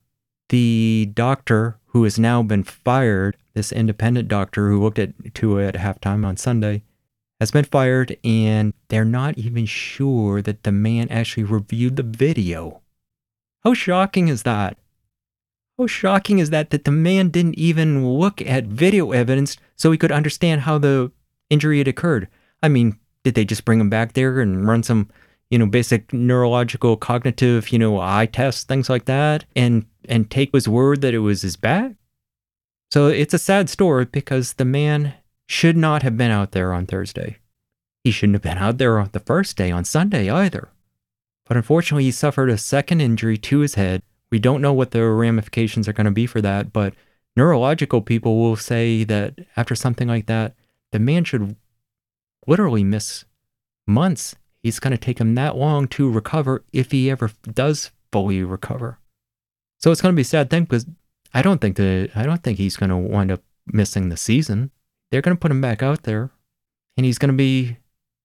the 0.50 1.10
doctor 1.14 1.78
who 1.88 2.04
has 2.04 2.18
now 2.18 2.42
been 2.42 2.64
fired, 2.64 3.38
this 3.54 3.72
independent 3.72 4.28
doctor 4.28 4.70
who 4.70 4.82
looked 4.82 5.00
at 5.00 5.34
Tua 5.34 5.68
at 5.68 5.76
halftime 5.76 6.26
on 6.26 6.38
Sunday, 6.38 6.84
has 7.40 7.52
been 7.52 7.66
fired, 7.66 8.16
and 8.24 8.74
they're 8.90 9.04
not 9.04 9.38
even 9.38 9.66
sure 9.66 10.42
that 10.42 10.64
the 10.64 10.72
man 10.72 11.10
actually 11.10 11.44
reviewed 11.44 11.96
the 11.96 12.04
video. 12.04 12.82
How 13.64 13.74
shocking 13.74 14.28
is 14.28 14.44
that? 14.44 14.78
How 15.78 15.88
shocking 15.88 16.40
is 16.40 16.50
that 16.50 16.72
that 16.72 16.84
the 16.84 16.92
man 16.92 17.30
didn't 17.30 17.56
even 17.56 18.08
look 18.08 18.42
at 18.42 18.66
video 18.66 19.12
evidence 19.12 19.58
so 19.76 19.92
he 19.92 19.98
could 19.98 20.12
understand 20.12 20.62
how 20.62 20.78
the 20.78 21.12
injury 21.50 21.78
had 21.78 21.88
occurred? 21.88 22.28
I 22.64 22.70
mean, 22.70 22.98
did 23.24 23.36
they 23.36 23.46
just 23.46 23.66
bring 23.66 23.80
him 23.80 23.90
back 23.90 24.14
there 24.14 24.40
and 24.42 24.68
run 24.68 24.84
some, 24.84 25.10
you 25.50 25.60
know, 25.60 25.68
basic 25.68 26.12
neurological 26.12 26.98
cognitive, 26.98 27.72
you 27.72 27.80
know, 27.80 28.00
eye 28.00 28.28
tests, 28.32 28.64
things 28.64 28.90
like 28.90 29.06
that, 29.06 29.46
and 29.56 29.86
and 30.06 30.30
take 30.30 30.52
his 30.54 30.68
word 30.68 31.02
that 31.02 31.14
it 31.14 31.20
was 31.20 31.44
his 31.44 31.56
back? 31.56 31.94
So 32.92 33.08
it's 33.08 33.34
a 33.34 33.40
sad 33.40 33.70
story 33.70 34.06
because 34.06 34.54
the 34.54 34.66
man 34.66 35.14
should 35.48 35.78
not 35.78 36.04
have 36.04 36.18
been 36.18 36.32
out 36.32 36.52
there 36.52 36.74
on 36.74 36.88
Thursday. 36.88 37.38
He 38.04 38.12
shouldn't 38.12 38.36
have 38.36 38.42
been 38.42 38.58
out 38.58 38.80
there 38.80 39.00
on 39.00 39.10
the 39.12 39.20
first 39.20 39.56
day 39.56 39.70
on 39.70 39.86
Sunday 39.86 40.30
either. 40.30 40.70
But 41.52 41.58
unfortunately, 41.58 42.06
he 42.06 42.12
suffered 42.12 42.50
a 42.50 42.58
second 42.58 43.02
injury 43.02 43.38
to 43.40 43.60
his 43.60 43.76
head. 43.76 44.04
We 44.32 44.40
don't 44.40 44.62
know 44.62 44.72
what 44.72 44.92
the 44.92 45.04
ramifications 45.04 45.86
are 45.86 45.92
going 45.92 46.06
to 46.06 46.12
be 46.12 46.26
for 46.26 46.40
that, 46.40 46.72
but 46.72 46.94
neurological 47.36 48.02
people 48.02 48.40
will 48.40 48.56
say 48.56 49.04
that 49.04 49.38
after 49.58 49.76
something 49.76 50.08
like 50.08 50.28
that, 50.28 50.56
the 50.94 51.00
man 51.00 51.26
should 51.26 51.58
literally 52.48 52.86
miss 52.86 53.26
months. 53.86 54.34
He's 54.64 54.80
going 54.80 54.92
to 54.92 54.98
take 54.98 55.20
him 55.20 55.36
that 55.36 55.58
long 55.58 55.90
to 55.90 56.10
recover 56.10 56.64
if 56.72 56.92
he 56.92 57.12
ever 57.12 57.30
does 57.54 57.92
fully 58.14 58.46
recover. 58.46 59.00
So 59.78 59.92
it's 59.92 60.02
going 60.02 60.14
to 60.14 60.16
be 60.16 60.22
a 60.22 60.24
sad 60.24 60.50
thing 60.50 60.64
because 60.64 60.86
I 61.34 61.42
don't 61.42 61.60
think 61.60 61.76
that 61.76 62.12
I 62.16 62.24
don't 62.24 62.42
think 62.42 62.60
he's 62.60 62.78
going 62.78 62.92
to 62.92 62.96
wind 62.96 63.30
up 63.30 63.42
missing 63.68 64.08
the 64.08 64.16
season. 64.16 64.72
They're 65.10 65.22
going 65.22 65.36
to 65.36 65.42
put 65.42 65.52
him 65.52 65.60
back 65.60 65.84
out 65.84 66.04
there, 66.04 66.32
and 66.96 67.06
he's 67.06 67.18
going 67.18 67.28
to 67.28 67.36
be 67.36 67.76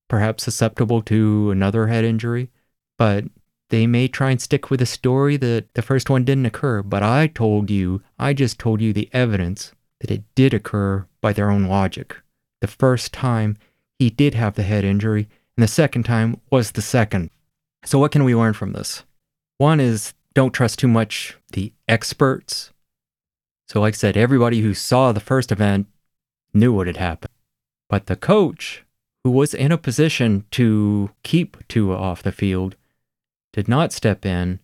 perhaps 0.07 0.45
susceptible 0.45 1.03
to 1.03 1.51
another 1.51 1.89
head 1.89 2.05
injury. 2.05 2.51
But 2.99 3.25
they 3.71 3.87
may 3.87 4.09
try 4.09 4.31
and 4.31 4.41
stick 4.41 4.71
with 4.71 4.81
a 4.81 4.87
story 4.87 5.37
that 5.39 5.75
the 5.75 5.83
first 5.83 6.09
one 6.09 6.25
didn't 6.25 6.47
occur. 6.47 6.83
But 6.83 7.03
I 7.03 7.27
told 7.27 7.71
you, 7.71 8.03
I 8.19 8.33
just 8.33 8.59
told 8.59 8.81
you 8.81 8.93
the 8.93 9.11
evidence 9.13 9.73
that 10.01 10.11
it 10.11 10.23
did 10.35 10.55
occur 10.55 11.07
by 11.21 11.33
their 11.33 11.51
own 11.51 11.65
logic. 11.65 12.17
The 12.61 12.67
first 12.67 13.13
time 13.13 13.57
he 13.99 14.11
did 14.11 14.35
have 14.35 14.55
the 14.55 14.63
head 14.63 14.85
injury, 14.85 15.29
and 15.57 15.63
the 15.63 15.69
second 15.69 16.05
time 16.05 16.41
was 16.51 16.73
the 16.73 16.83
second. 16.83 17.31
So, 17.85 17.99
what 17.99 18.13
can 18.13 18.25
we 18.25 18.35
learn 18.35 18.53
from 18.53 18.73
this? 18.73 19.05
One 19.59 19.81
is 19.81 20.15
don't 20.35 20.53
trust 20.53 20.79
too 20.79 20.89
much 20.89 21.37
the 21.53 21.73
experts. 21.89 22.71
So, 23.69 23.81
like 23.81 23.95
I 23.95 23.97
said, 23.97 24.17
everybody 24.17 24.61
who 24.61 24.75
saw 24.75 25.13
the 25.13 25.21
first 25.21 25.51
event 25.51 25.87
knew 26.53 26.73
what 26.73 26.87
had 26.87 26.99
happened. 26.99 27.33
But 27.89 28.07
the 28.07 28.17
coach, 28.17 28.85
who 29.25 29.31
was 29.31 29.55
in 29.55 29.73
a 29.73 29.79
position 29.79 30.45
to 30.53 31.11
keep 31.23 31.57
Tua 31.69 31.97
off 31.97 32.23
the 32.23 32.33
field, 32.33 32.77
did 33.57 33.67
not 33.67 33.93
step 33.93 34.25
in 34.25 34.61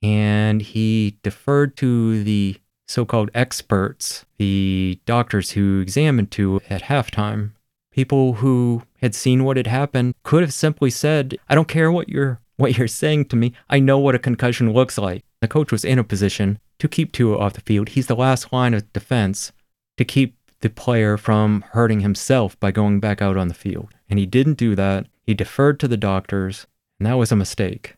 and 0.00 0.62
he 0.62 1.18
deferred 1.22 1.76
to 1.76 2.22
the 2.22 2.56
so 2.86 3.04
called 3.04 3.30
experts, 3.34 4.24
the 4.38 4.98
doctors 5.04 5.50
who 5.50 5.80
examined 5.80 6.30
Tua 6.30 6.60
at 6.70 6.84
halftime. 6.84 7.50
People 7.90 8.34
who 8.34 8.84
had 9.02 9.14
seen 9.14 9.44
what 9.44 9.56
had 9.56 9.66
happened 9.66 10.14
could 10.22 10.42
have 10.42 10.54
simply 10.54 10.88
said, 10.88 11.36
I 11.48 11.54
don't 11.54 11.68
care 11.68 11.90
what 11.92 12.08
you're 12.08 12.40
what 12.56 12.76
you're 12.76 12.88
saying 12.88 13.26
to 13.26 13.36
me. 13.36 13.52
I 13.68 13.78
know 13.78 13.98
what 13.98 14.14
a 14.14 14.20
concussion 14.20 14.72
looks 14.72 14.98
like. 14.98 15.22
The 15.40 15.48
coach 15.48 15.70
was 15.70 15.84
in 15.84 15.98
a 15.98 16.04
position 16.04 16.58
to 16.78 16.88
keep 16.88 17.12
Tua 17.12 17.38
off 17.38 17.52
the 17.52 17.60
field. 17.60 17.90
He's 17.90 18.06
the 18.06 18.16
last 18.16 18.52
line 18.52 18.74
of 18.74 18.92
defense 18.92 19.52
to 19.96 20.04
keep 20.04 20.36
the 20.60 20.70
player 20.70 21.16
from 21.16 21.64
hurting 21.70 22.00
himself 22.00 22.58
by 22.58 22.72
going 22.72 22.98
back 22.98 23.22
out 23.22 23.36
on 23.36 23.46
the 23.46 23.54
field. 23.54 23.94
And 24.10 24.18
he 24.18 24.26
didn't 24.26 24.58
do 24.58 24.74
that. 24.74 25.06
He 25.22 25.34
deferred 25.34 25.78
to 25.80 25.88
the 25.88 25.96
doctors, 25.96 26.66
and 26.98 27.06
that 27.06 27.14
was 27.14 27.30
a 27.30 27.36
mistake. 27.36 27.97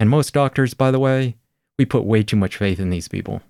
And 0.00 0.10
most 0.10 0.34
doctors, 0.34 0.74
by 0.74 0.90
the 0.90 0.98
way, 0.98 1.36
we 1.78 1.84
put 1.84 2.04
way 2.04 2.24
too 2.24 2.36
much 2.36 2.56
faith 2.56 2.80
in 2.80 2.90
these 2.90 3.06
people. 3.06 3.42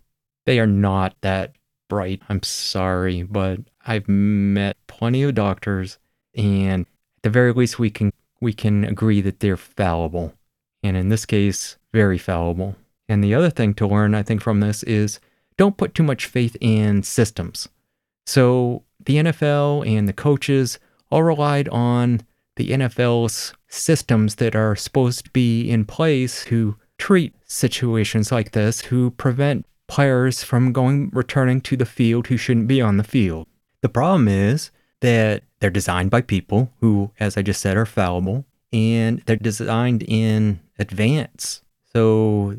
They 0.45 0.61
are 0.61 0.67
not 0.67 1.15
that 1.23 1.55
bright. 1.89 2.21
I'm 2.29 2.43
sorry, 2.43 3.23
but 3.23 3.61
I've 3.87 4.09
met 4.09 4.77
plenty 4.87 5.23
of 5.23 5.35
doctors 5.35 5.99
and 6.35 6.83
at 7.17 7.23
the 7.23 7.31
very 7.31 7.53
least 7.53 7.79
we 7.79 7.91
can 7.91 8.13
we 8.41 8.53
can 8.53 8.85
agree 8.85 9.21
that 9.23 9.41
they're 9.41 9.57
fallible 9.57 10.35
and 10.83 10.97
in 10.97 11.09
this 11.09 11.27
case, 11.27 11.77
very 11.93 12.19
fallible. 12.19 12.77
And 13.09 13.23
the 13.23 13.35
other 13.35 13.51
thing 13.51 13.75
to 13.75 13.87
learn, 13.87 14.15
I 14.15 14.23
think, 14.23 14.41
from 14.41 14.61
this 14.61 14.83
is 14.85 15.21
don't 15.57 15.77
put 15.77 15.95
too 15.95 16.03
much 16.03 16.27
faith 16.27 16.57
in 16.61 17.03
systems. 17.03 17.69
So 18.27 18.85
the 19.05 19.17
NFL 19.17 19.87
and 19.87 20.09
the 20.09 20.13
coaches 20.13 20.79
all 21.11 21.23
relied 21.23 21.69
on 21.69 22.23
the 22.61 22.73
NFL's 22.73 23.55
systems 23.69 24.35
that 24.35 24.55
are 24.55 24.77
supposed 24.77 25.25
to 25.25 25.31
be 25.31 25.71
in 25.71 25.87
place 25.87 26.45
to 26.45 26.77
treat 26.99 27.35
situations 27.47 28.31
like 28.31 28.53
this, 28.53 28.83
to 28.83 29.13
prevent 29.13 29.65
players 29.87 30.43
from 30.43 30.71
going 30.71 31.09
returning 31.15 31.63
to 31.63 31.75
the 31.75 31.87
field 31.87 32.27
who 32.27 32.37
shouldn't 32.37 32.69
be 32.69 32.83
on 32.83 32.99
the 32.99 33.03
field. 33.03 33.47
The 33.81 33.89
problem 33.89 34.29
is 34.29 34.71
that 35.01 35.43
they're 35.61 35.71
designed 35.71 36.11
by 36.11 36.21
people 36.21 36.71
who, 36.81 37.13
as 37.19 37.39
I 37.39 37.43
just 37.43 37.63
said, 37.63 37.79
are 37.79 37.87
fallible 37.87 38.45
and 38.75 39.23
they're 39.25 39.37
designed 39.37 40.03
in 40.03 40.61
advance. 40.79 41.63
So 41.95 42.57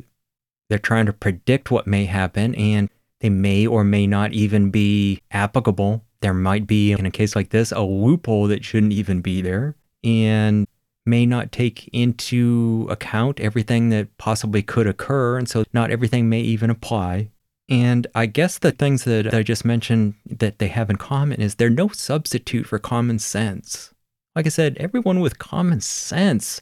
they're 0.67 0.79
trying 0.79 1.05
to 1.05 1.13
predict 1.13 1.70
what 1.70 1.86
may 1.86 2.05
happen 2.05 2.55
and 2.55 2.89
they 3.20 3.29
may 3.29 3.67
or 3.67 3.84
may 3.84 4.08
not 4.08 4.34
even 4.34 4.72
be 4.72 5.22
applicable. 5.29 6.03
There 6.22 6.34
might 6.34 6.65
be, 6.65 6.91
in 6.91 7.05
a 7.05 7.12
case 7.12 7.36
like 7.36 7.50
this, 7.50 7.72
a 7.72 7.81
loophole 7.81 8.48
that 8.48 8.65
shouldn't 8.65 8.93
even 8.93 9.22
be 9.22 9.43
there 9.43 9.75
and 10.03 10.67
may 11.05 11.25
not 11.25 11.51
take 11.51 11.89
into 11.91 12.88
account 12.89 13.39
everything 13.39 13.89
that 13.89 14.17
possibly 14.17 14.62
could 14.62 14.88
occur. 14.88 15.38
And 15.38 15.50
so 15.50 15.63
not 15.74 15.91
everything 15.91 16.29
may 16.29 16.41
even 16.41 16.70
apply. 16.70 17.29
And 17.70 18.05
I 18.13 18.25
guess 18.25 18.60
the 18.60 18.72
things 18.72 19.05
that 19.05 19.34
I 19.34 19.43
just 19.43 19.63
mentioned 19.63 20.15
that 20.25 20.60
they 20.60 20.67
have 20.67 20.89
in 20.89 20.98
common 20.98 21.41
is 21.41 21.55
they're 21.55 21.70
no 21.70 21.88
substitute 21.88 22.67
for 22.67 22.79
common 22.79 23.17
sense. 23.17 23.93
Like 24.36 24.46
I 24.46 24.50
said, 24.50 24.77
everyone 24.77 25.20
with 25.20 25.39
common 25.39 25.81
sense 25.81 26.62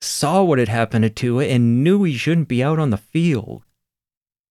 saw 0.00 0.42
what 0.42 0.58
had 0.58 0.68
happened 0.68 1.02
to 1.02 1.10
Tua 1.10 1.44
and 1.46 1.82
knew 1.82 2.04
he 2.04 2.14
shouldn't 2.14 2.48
be 2.48 2.62
out 2.62 2.78
on 2.78 2.90
the 2.90 2.96
field. 2.96 3.62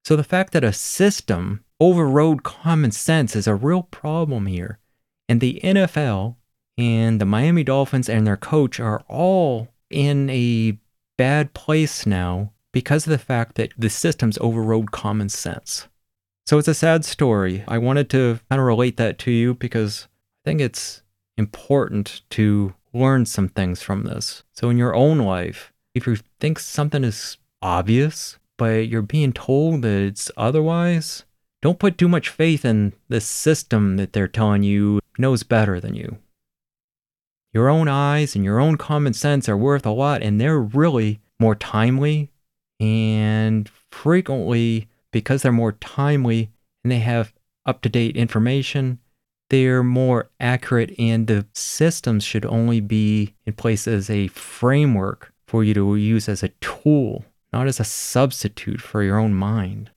So 0.06 0.16
the 0.16 0.24
fact 0.24 0.52
that 0.54 0.64
a 0.64 0.74
system 0.74 1.64
overrode 1.80 2.44
common 2.44 2.92
sense 2.92 3.36
is 3.36 3.48
a 3.48 3.56
real 3.56 3.84
problem 3.84 4.48
here. 4.48 4.80
And 5.30 5.40
the 5.40 5.62
NFL 5.64 6.36
and 6.78 7.20
the 7.20 7.26
Miami 7.26 7.64
Dolphins 7.64 8.10
and 8.10 8.26
their 8.26 8.38
coach 8.38 8.80
are 8.80 9.04
all 9.08 9.70
in 9.90 10.30
a 10.30 10.78
bad 11.18 11.54
place 11.54 12.06
now 12.06 12.52
because 12.72 13.06
of 13.06 13.12
the 13.12 13.18
fact 13.18 13.56
that 13.56 13.72
the 13.78 13.90
systems 13.90 14.38
overrode 14.42 14.92
common 14.92 15.30
sense. 15.30 15.88
So 16.46 16.58
it's 16.58 16.68
a 16.68 16.74
sad 16.74 17.06
story. 17.06 17.64
I 17.68 17.78
wanted 17.78 18.10
to 18.12 18.40
kind 18.50 18.60
of 18.60 18.66
relate 18.66 18.98
that 18.98 19.18
to 19.20 19.32
you 19.32 19.54
because 19.54 20.08
I 20.44 20.50
think 20.50 20.62
it's 20.62 21.04
important 21.38 22.22
to 22.32 22.74
learn 22.94 23.26
some 23.26 23.48
things 23.48 23.82
from 23.82 24.04
this. 24.04 24.44
So, 24.52 24.70
in 24.70 24.78
your 24.78 24.96
own 24.96 25.20
life, 25.20 25.72
if 25.96 26.06
you 26.06 26.18
think 26.40 26.60
something 26.60 27.04
is 27.04 27.38
obvious, 27.62 28.38
but 28.58 28.88
you're 28.88 29.02
being 29.02 29.34
told 29.34 29.82
that 29.84 30.02
it's 30.02 30.30
otherwise, 30.36 31.24
don't 31.62 31.80
put 31.80 31.98
too 31.98 32.10
much 32.10 32.30
faith 32.30 32.66
in 32.66 32.94
the 33.08 33.22
system 33.22 33.98
that 33.98 34.14
they're 34.14 34.28
telling 34.28 34.64
you 34.64 35.00
knows 35.18 35.44
better 35.44 35.80
than 35.80 35.96
you. 35.96 36.18
Your 37.54 37.70
own 37.70 37.88
eyes 37.88 38.36
and 38.36 38.44
your 38.44 38.60
own 38.60 38.78
common 38.78 39.14
sense 39.14 39.48
are 39.48 39.58
worth 39.58 39.86
a 39.86 39.92
lot, 39.92 40.24
and 40.24 40.42
they're 40.42 40.60
really 40.60 41.22
more 41.40 41.56
timely. 41.56 42.32
And 42.80 43.70
frequently, 43.92 44.90
because 45.12 45.44
they're 45.44 45.52
more 45.52 45.74
timely 45.74 46.52
and 46.84 46.92
they 46.92 47.00
have 47.00 47.34
up 47.66 47.82
to 47.84 47.90
date 47.90 48.18
information, 48.18 49.00
they're 49.50 49.84
more 49.84 50.32
accurate, 50.40 50.96
and 50.98 51.28
the 51.28 51.46
systems 51.54 52.24
should 52.24 52.46
only 52.46 52.82
be 52.82 53.36
in 53.46 53.54
place 53.54 53.88
as 53.88 54.10
a 54.10 54.28
framework 54.30 55.32
for 55.48 55.64
you 55.64 55.76
to 55.76 55.96
use 55.96 56.28
as 56.28 56.42
a 56.42 56.50
tool, 56.60 57.24
not 57.52 57.68
as 57.68 57.80
a 57.80 57.84
substitute 57.84 58.82
for 58.82 59.04
your 59.04 59.20
own 59.20 59.34
mind. 59.34 59.92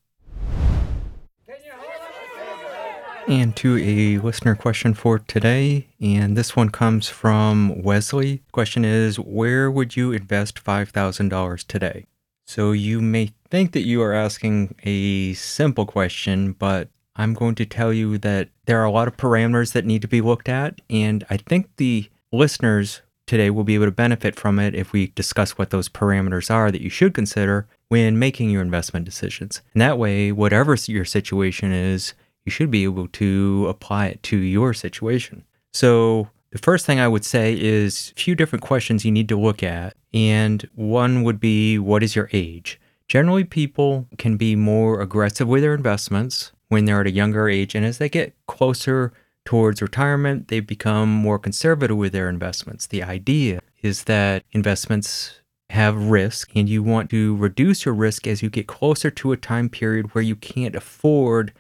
And 3.29 3.57
to 3.57 3.77
a 3.79 4.19
listener 4.25 4.55
question 4.55 4.95
for 4.95 5.19
today, 5.19 5.89
and 6.01 6.37
this 6.37 6.55
one 6.55 6.71
comes 6.71 7.09
from 7.09 7.83
Wesley. 7.83 8.43
Question 8.53 8.85
is 8.85 9.19
Where 9.19 9.69
would 9.69 9.97
you 9.97 10.13
invest 10.13 10.63
$5,000 10.63 11.67
today? 11.67 12.07
So 12.47 12.71
you 12.71 13.01
may 13.01 13.33
think 13.51 13.73
that 13.73 13.85
you 13.85 14.01
are 14.01 14.13
asking 14.13 14.77
a 14.85 15.35
simple 15.35 15.87
question, 15.87 16.53
but 16.53 16.89
I'm 17.17 17.35
going 17.35 17.57
to 17.57 17.67
tell 17.67 17.93
you 17.93 18.17
that 18.19 18.51
there 18.67 18.81
are 18.81 18.85
a 18.85 18.93
lot 18.93 19.09
of 19.09 19.17
parameters 19.17 19.73
that 19.73 19.85
need 19.85 20.03
to 20.03 20.09
be 20.09 20.21
looked 20.21 20.49
at. 20.49 20.81
And 20.89 21.27
I 21.29 21.37
think 21.37 21.71
the 21.79 22.09
listeners 22.31 23.03
today 23.27 23.51
will 23.51 23.65
be 23.65 23.75
able 23.75 23.87
to 23.87 23.91
benefit 23.91 24.39
from 24.39 24.61
it 24.61 24.77
if 24.77 24.93
we 24.93 25.09
discuss 25.09 25.59
what 25.59 25.71
those 25.71 25.89
parameters 25.89 26.49
are 26.49 26.71
that 26.71 26.81
you 26.81 26.91
should 26.91 27.13
consider 27.13 27.67
when 27.89 28.21
making 28.21 28.51
your 28.51 28.63
investment 28.63 29.05
decisions. 29.05 29.63
And 29.75 29.81
that 29.81 29.99
way, 29.99 30.31
whatever 30.31 30.77
your 30.87 31.05
situation 31.05 31.73
is, 31.73 32.15
you 32.47 32.53
should 32.53 32.71
be 32.71 32.85
able 32.85 33.09
to 33.09 33.67
apply 33.69 34.07
it 34.07 34.23
to 34.23 34.39
your 34.39 34.73
situation. 34.73 35.45
So, 35.75 36.31
the 36.51 36.59
first 36.59 36.87
thing 36.87 36.99
I 36.99 37.09
would 37.09 37.25
say 37.25 37.61
is 37.61 38.15
a 38.17 38.21
few 38.21 38.35
different 38.35 38.63
questions 38.63 39.05
you 39.05 39.13
need 39.13 39.29
to 39.29 39.39
look 39.39 39.63
at. 39.63 39.95
And 40.15 40.67
one 40.75 41.23
would 41.25 41.39
be 41.39 41.79
what 41.79 42.03
is 42.03 42.17
your 42.17 42.31
age? 42.33 42.81
Generally, 43.09 43.45
people 43.45 44.07
can 44.17 44.37
be 44.37 44.57
more 44.57 45.03
aggressive 45.03 45.47
with 45.47 45.63
their 45.63 45.75
investments 45.75 46.53
when 46.69 46.87
they're 46.87 47.03
at 47.03 47.07
a 47.07 47.11
younger 47.11 47.49
age. 47.49 47.75
And 47.75 47.85
as 47.85 47.99
they 47.99 48.09
get 48.09 48.35
closer 48.47 49.13
towards 49.45 49.83
retirement, 49.83 50.49
they 50.49 50.61
become 50.61 51.11
more 51.11 51.39
conservative 51.39 51.97
with 51.97 52.13
their 52.13 52.29
investments. 52.29 52.87
The 52.87 53.03
idea 53.03 53.61
is 53.83 54.05
that 54.05 54.45
investments 54.53 55.41
have 55.71 56.11
risk 56.11 56.51
and 56.55 56.69
you 56.69 56.83
want 56.83 57.11
to 57.11 57.37
reduce 57.37 57.85
your 57.85 57.95
risk 57.95 58.27
as 58.27 58.43
you 58.43 58.49
get 58.49 58.67
closer 58.67 59.11
to 59.11 59.33
a 59.33 59.37
time 59.37 59.69
period 59.69 60.15
where 60.15 60.23
you 60.23 60.37
can't 60.37 60.77
afford 60.77 61.53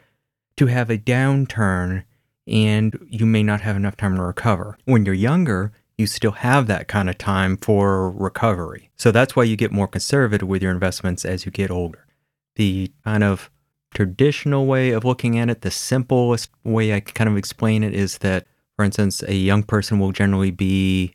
to 0.56 0.66
have 0.66 0.90
a 0.90 0.98
downturn 0.98 2.04
and 2.46 2.98
you 3.08 3.26
may 3.26 3.42
not 3.42 3.60
have 3.62 3.76
enough 3.76 3.96
time 3.96 4.16
to 4.16 4.22
recover. 4.22 4.78
When 4.84 5.04
you're 5.04 5.14
younger, 5.14 5.72
you 5.98 6.06
still 6.06 6.32
have 6.32 6.66
that 6.66 6.88
kind 6.88 7.10
of 7.10 7.18
time 7.18 7.56
for 7.56 8.10
recovery. 8.10 8.90
So 8.96 9.10
that's 9.10 9.34
why 9.34 9.44
you 9.44 9.56
get 9.56 9.72
more 9.72 9.88
conservative 9.88 10.46
with 10.46 10.62
your 10.62 10.72
investments 10.72 11.24
as 11.24 11.44
you 11.44 11.52
get 11.52 11.70
older. 11.70 12.06
The 12.56 12.92
kind 13.04 13.24
of 13.24 13.50
traditional 13.94 14.66
way 14.66 14.90
of 14.90 15.04
looking 15.04 15.38
at 15.38 15.50
it, 15.50 15.62
the 15.62 15.70
simplest 15.70 16.50
way 16.64 16.94
I 16.94 17.00
can 17.00 17.14
kind 17.14 17.30
of 17.30 17.36
explain 17.36 17.82
it 17.82 17.94
is 17.94 18.18
that, 18.18 18.46
for 18.76 18.84
instance, 18.84 19.22
a 19.22 19.34
young 19.34 19.62
person 19.62 19.98
will 19.98 20.12
generally 20.12 20.50
be 20.50 21.14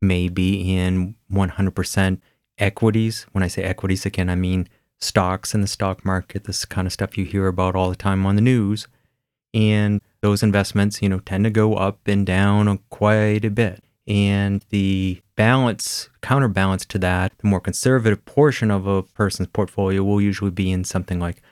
maybe 0.00 0.74
in 0.76 1.16
100% 1.32 2.20
equities. 2.58 3.26
When 3.32 3.42
I 3.42 3.48
say 3.48 3.62
equities, 3.62 4.06
again, 4.06 4.30
I 4.30 4.36
mean 4.36 4.68
stocks 5.02 5.54
and 5.54 5.62
the 5.62 5.68
stock 5.68 6.04
market, 6.04 6.44
this 6.44 6.64
kind 6.64 6.86
of 6.86 6.92
stuff 6.92 7.18
you 7.18 7.24
hear 7.24 7.46
about 7.46 7.74
all 7.74 7.90
the 7.90 7.96
time 7.96 8.24
on 8.24 8.36
the 8.36 8.42
news. 8.42 8.86
And 9.54 10.00
those 10.20 10.42
investments, 10.42 11.02
you 11.02 11.08
know, 11.08 11.18
tend 11.18 11.44
to 11.44 11.50
go 11.50 11.74
up 11.74 12.06
and 12.06 12.26
down 12.26 12.78
quite 12.90 13.44
a 13.44 13.50
bit. 13.50 13.84
And 14.06 14.64
the 14.70 15.20
balance, 15.36 16.08
counterbalance 16.22 16.84
to 16.86 16.98
that, 16.98 17.32
the 17.38 17.48
more 17.48 17.60
conservative 17.60 18.24
portion 18.24 18.70
of 18.70 18.86
a 18.86 19.02
person's 19.02 19.48
portfolio 19.48 20.02
will 20.02 20.20
usually 20.20 20.50
be 20.50 20.70
in 20.70 20.84
something 20.84 21.20
like 21.20 21.42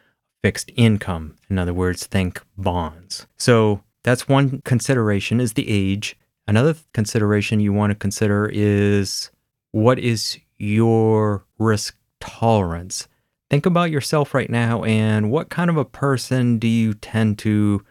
fixed 0.42 0.70
income. 0.77 1.37
In 1.48 1.59
other 1.59 1.75
words, 1.75 2.07
think 2.07 2.40
bonds. 2.57 3.27
So 3.37 3.83
that's 4.03 4.29
one 4.29 4.62
consideration 4.64 5.40
is 5.40 5.53
the 5.53 5.68
age. 5.68 6.16
Another 6.46 6.75
consideration 6.94 7.61
you 7.61 7.72
want 7.72 7.90
to 7.90 7.94
consider 7.94 8.51
is 8.53 9.31
what 9.72 9.98
is 9.98 10.38
your 10.59 11.44
risk 11.59 11.96
tolerance? 12.18 13.07
Think 13.51 13.67
about 13.67 13.91
yourself 13.91 14.33
right 14.33 14.49
now 14.49 14.85
and 14.85 15.31
what 15.31 15.51
kind 15.51 15.69
of 15.69 15.77
a 15.77 15.85
person 15.85 16.59
do 16.59 16.69
you 16.69 16.95
tend 16.95 17.39
to 17.41 17.85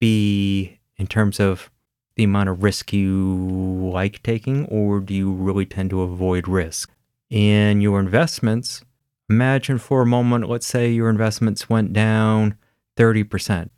be 0.00 0.80
in 0.96 1.06
terms 1.06 1.38
of 1.38 1.70
the 2.16 2.24
amount 2.24 2.48
of 2.48 2.62
risk 2.62 2.92
you 2.92 3.90
like 3.92 4.22
taking, 4.22 4.66
or 4.66 5.00
do 5.00 5.14
you 5.14 5.32
really 5.32 5.66
tend 5.66 5.90
to 5.90 6.02
avoid 6.02 6.46
risk? 6.46 6.90
In 7.30 7.80
your 7.80 7.98
investments, 7.98 8.84
imagine 9.28 9.78
for 9.78 10.02
a 10.02 10.06
moment, 10.06 10.48
let's 10.48 10.66
say 10.66 10.90
your 10.90 11.08
investments 11.08 11.68
went 11.68 11.92
down 11.92 12.56
30%. 12.96 13.70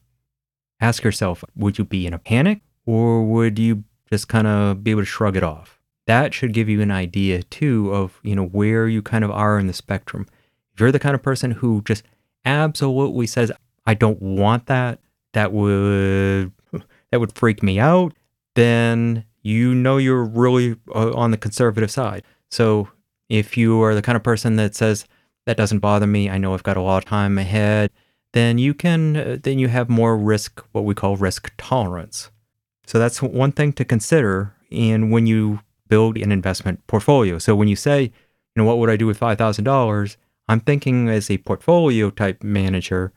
Ask 0.80 1.04
yourself, 1.04 1.44
would 1.54 1.78
you 1.78 1.84
be 1.84 2.06
in 2.06 2.12
a 2.12 2.18
panic 2.18 2.60
or 2.84 3.24
would 3.24 3.58
you 3.58 3.84
just 4.10 4.28
kind 4.28 4.46
of 4.46 4.84
be 4.84 4.90
able 4.90 5.02
to 5.02 5.06
shrug 5.06 5.36
it 5.36 5.42
off? 5.42 5.80
That 6.06 6.34
should 6.34 6.52
give 6.52 6.68
you 6.68 6.82
an 6.82 6.90
idea 6.90 7.42
too 7.42 7.92
of, 7.92 8.20
you 8.22 8.36
know, 8.36 8.46
where 8.46 8.86
you 8.86 9.00
kind 9.02 9.24
of 9.24 9.30
are 9.30 9.58
in 9.58 9.66
the 9.66 9.72
spectrum. 9.72 10.26
If 10.76 10.80
you're 10.80 10.92
the 10.92 10.98
kind 10.98 11.14
of 11.14 11.22
person 11.22 11.52
who 11.52 11.80
just 11.86 12.02
absolutely 12.44 13.26
says, 13.26 13.50
I 13.86 13.94
don't 13.94 14.20
want 14.20 14.66
that, 14.66 15.00
that 15.32 15.50
would 15.50 16.52
that 17.10 17.18
would 17.18 17.32
freak 17.34 17.62
me 17.62 17.80
out, 17.80 18.12
then 18.56 19.24
you 19.40 19.74
know 19.74 19.96
you're 19.96 20.22
really 20.22 20.76
uh, 20.94 21.14
on 21.14 21.30
the 21.30 21.38
conservative 21.38 21.90
side. 21.90 22.24
So 22.50 22.90
if 23.30 23.56
you 23.56 23.82
are 23.82 23.94
the 23.94 24.02
kind 24.02 24.16
of 24.16 24.22
person 24.22 24.56
that 24.56 24.74
says 24.74 25.06
that 25.46 25.56
doesn't 25.56 25.78
bother 25.78 26.06
me, 26.06 26.28
I 26.28 26.36
know 26.36 26.52
I've 26.52 26.62
got 26.62 26.76
a 26.76 26.82
lot 26.82 26.98
of 26.98 27.08
time 27.08 27.38
ahead, 27.38 27.90
then 28.34 28.58
you 28.58 28.74
can 28.74 29.16
uh, 29.16 29.36
then 29.42 29.58
you 29.58 29.68
have 29.68 29.88
more 29.88 30.14
risk 30.14 30.62
what 30.72 30.84
we 30.84 30.94
call 30.94 31.16
risk 31.16 31.54
tolerance. 31.56 32.30
So 32.86 32.98
that's 32.98 33.22
one 33.22 33.52
thing 33.52 33.72
to 33.72 33.84
consider 33.86 34.54
in 34.70 35.08
when 35.08 35.26
you 35.26 35.60
build 35.88 36.18
an 36.18 36.32
investment 36.32 36.86
portfolio. 36.86 37.38
So 37.38 37.56
when 37.56 37.66
you 37.66 37.76
say, 37.76 38.02
you 38.02 38.12
know, 38.56 38.64
what 38.64 38.76
would 38.76 38.90
I 38.90 38.96
do 38.96 39.06
with 39.06 39.18
$5,000? 39.18 40.16
I'm 40.48 40.60
thinking 40.60 41.08
as 41.08 41.30
a 41.30 41.38
portfolio 41.38 42.10
type 42.10 42.42
manager, 42.42 43.12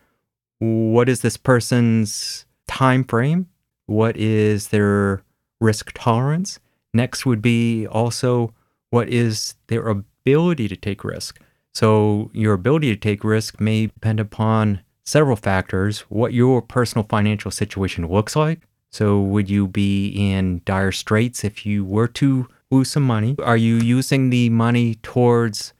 what 0.59 1.07
is 1.07 1.21
this 1.21 1.37
person's 1.37 2.45
time 2.67 3.03
frame? 3.03 3.47
What 3.85 4.17
is 4.17 4.69
their 4.69 5.23
risk 5.61 5.91
tolerance? 5.93 6.59
Next 6.93 7.25
would 7.25 7.41
be 7.41 7.87
also 7.87 8.53
what 8.89 9.09
is 9.09 9.55
their 9.67 9.87
ability 9.87 10.67
to 10.67 10.75
take 10.75 11.03
risk. 11.03 11.39
So 11.73 12.31
your 12.33 12.53
ability 12.53 12.93
to 12.93 12.99
take 12.99 13.23
risk 13.23 13.61
may 13.61 13.87
depend 13.87 14.19
upon 14.19 14.81
several 15.05 15.35
factors. 15.35 16.01
What 16.09 16.33
your 16.33 16.61
personal 16.61 17.05
financial 17.07 17.51
situation 17.51 18.07
looks 18.07 18.35
like. 18.35 18.61
So 18.91 19.21
would 19.21 19.49
you 19.49 19.67
be 19.67 20.09
in 20.09 20.61
dire 20.65 20.91
straits 20.91 21.43
if 21.43 21.65
you 21.65 21.85
were 21.85 22.07
to 22.07 22.47
lose 22.71 22.91
some 22.91 23.03
money? 23.03 23.35
Are 23.43 23.57
you 23.57 23.75
using 23.75 24.29
the 24.29 24.49
money 24.49 24.95
towards 24.95 25.73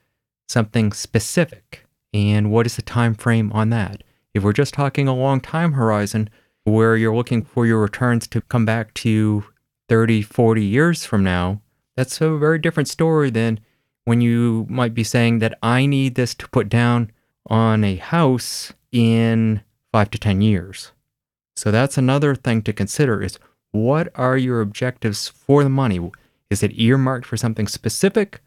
something 0.49 0.91
specific. 0.91 1.85
And 2.13 2.51
what 2.51 2.65
is 2.65 2.75
the 2.75 2.81
time 2.81 3.13
frame 3.13 3.51
on 3.53 3.69
that? 3.69 4.03
If 4.33 4.43
we're 4.43 4.53
just 4.53 4.73
talking 4.73 5.07
a 5.07 5.15
long 5.15 5.39
time 5.39 5.73
horizon 5.73 6.29
where 6.63 6.97
you're 6.97 7.15
looking 7.15 7.43
for 7.43 7.65
your 7.65 7.79
returns 7.79 8.27
to 8.27 8.41
come 8.41 8.65
back 8.65 8.93
to 8.93 9.43
30 9.87 10.21
40 10.21 10.63
years 10.63 11.03
from 11.03 11.23
now 11.23 11.61
that's 11.95 12.21
a 12.21 12.37
very 12.37 12.59
different 12.59 12.87
story 12.87 13.31
than 13.31 13.59
when 14.05 14.21
you 14.21 14.67
might 14.69 14.93
be 14.93 15.03
saying 15.03 15.39
that 15.39 15.57
i 15.63 15.87
need 15.87 16.13
this 16.13 16.35
to 16.35 16.47
put 16.49 16.69
down 16.69 17.09
on 17.49 17.83
a 17.83 17.95
house 17.95 18.71
in 18.91 19.61
5 19.91 20.11
to 20.11 20.17
10 20.17 20.41
years. 20.41 20.91
So 21.55 21.71
that's 21.71 21.97
another 21.97 22.35
thing 22.35 22.61
to 22.63 22.73
consider 22.73 23.21
is 23.21 23.39
what 23.71 24.09
are 24.15 24.37
your 24.37 24.61
objectives 24.61 25.27
for 25.27 25.63
the 25.63 25.69
money? 25.69 25.99
Is 26.49 26.63
it 26.63 26.79
earmarked 26.79 27.25
for 27.25 27.37
something 27.37 27.67
specific 27.67 28.41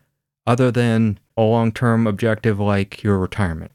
other 0.47 0.71
than 0.71 1.19
a 1.37 1.43
long 1.43 1.73
term 1.73 2.07
objective 2.07 2.59
like 2.59 3.03
your 3.03 3.19
retirement. 3.19 3.73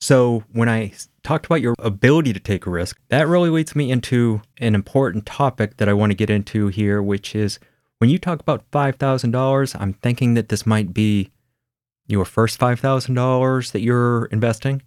So, 0.00 0.44
when 0.52 0.68
I 0.68 0.92
talked 1.22 1.46
about 1.46 1.60
your 1.60 1.74
ability 1.78 2.32
to 2.32 2.40
take 2.40 2.66
a 2.66 2.70
risk, 2.70 2.98
that 3.08 3.28
really 3.28 3.50
leads 3.50 3.76
me 3.76 3.90
into 3.90 4.40
an 4.58 4.74
important 4.74 5.26
topic 5.26 5.76
that 5.76 5.88
I 5.88 5.92
want 5.92 6.10
to 6.10 6.16
get 6.16 6.30
into 6.30 6.68
here, 6.68 7.02
which 7.02 7.34
is 7.34 7.58
when 7.98 8.08
you 8.08 8.18
talk 8.18 8.40
about 8.40 8.70
$5,000, 8.70 9.76
I'm 9.78 9.92
thinking 9.92 10.32
that 10.34 10.48
this 10.48 10.64
might 10.64 10.94
be 10.94 11.30
your 12.06 12.24
first 12.24 12.58
$5,000 12.58 13.72
that 13.72 13.80
you're 13.80 14.24
investing. 14.26 14.82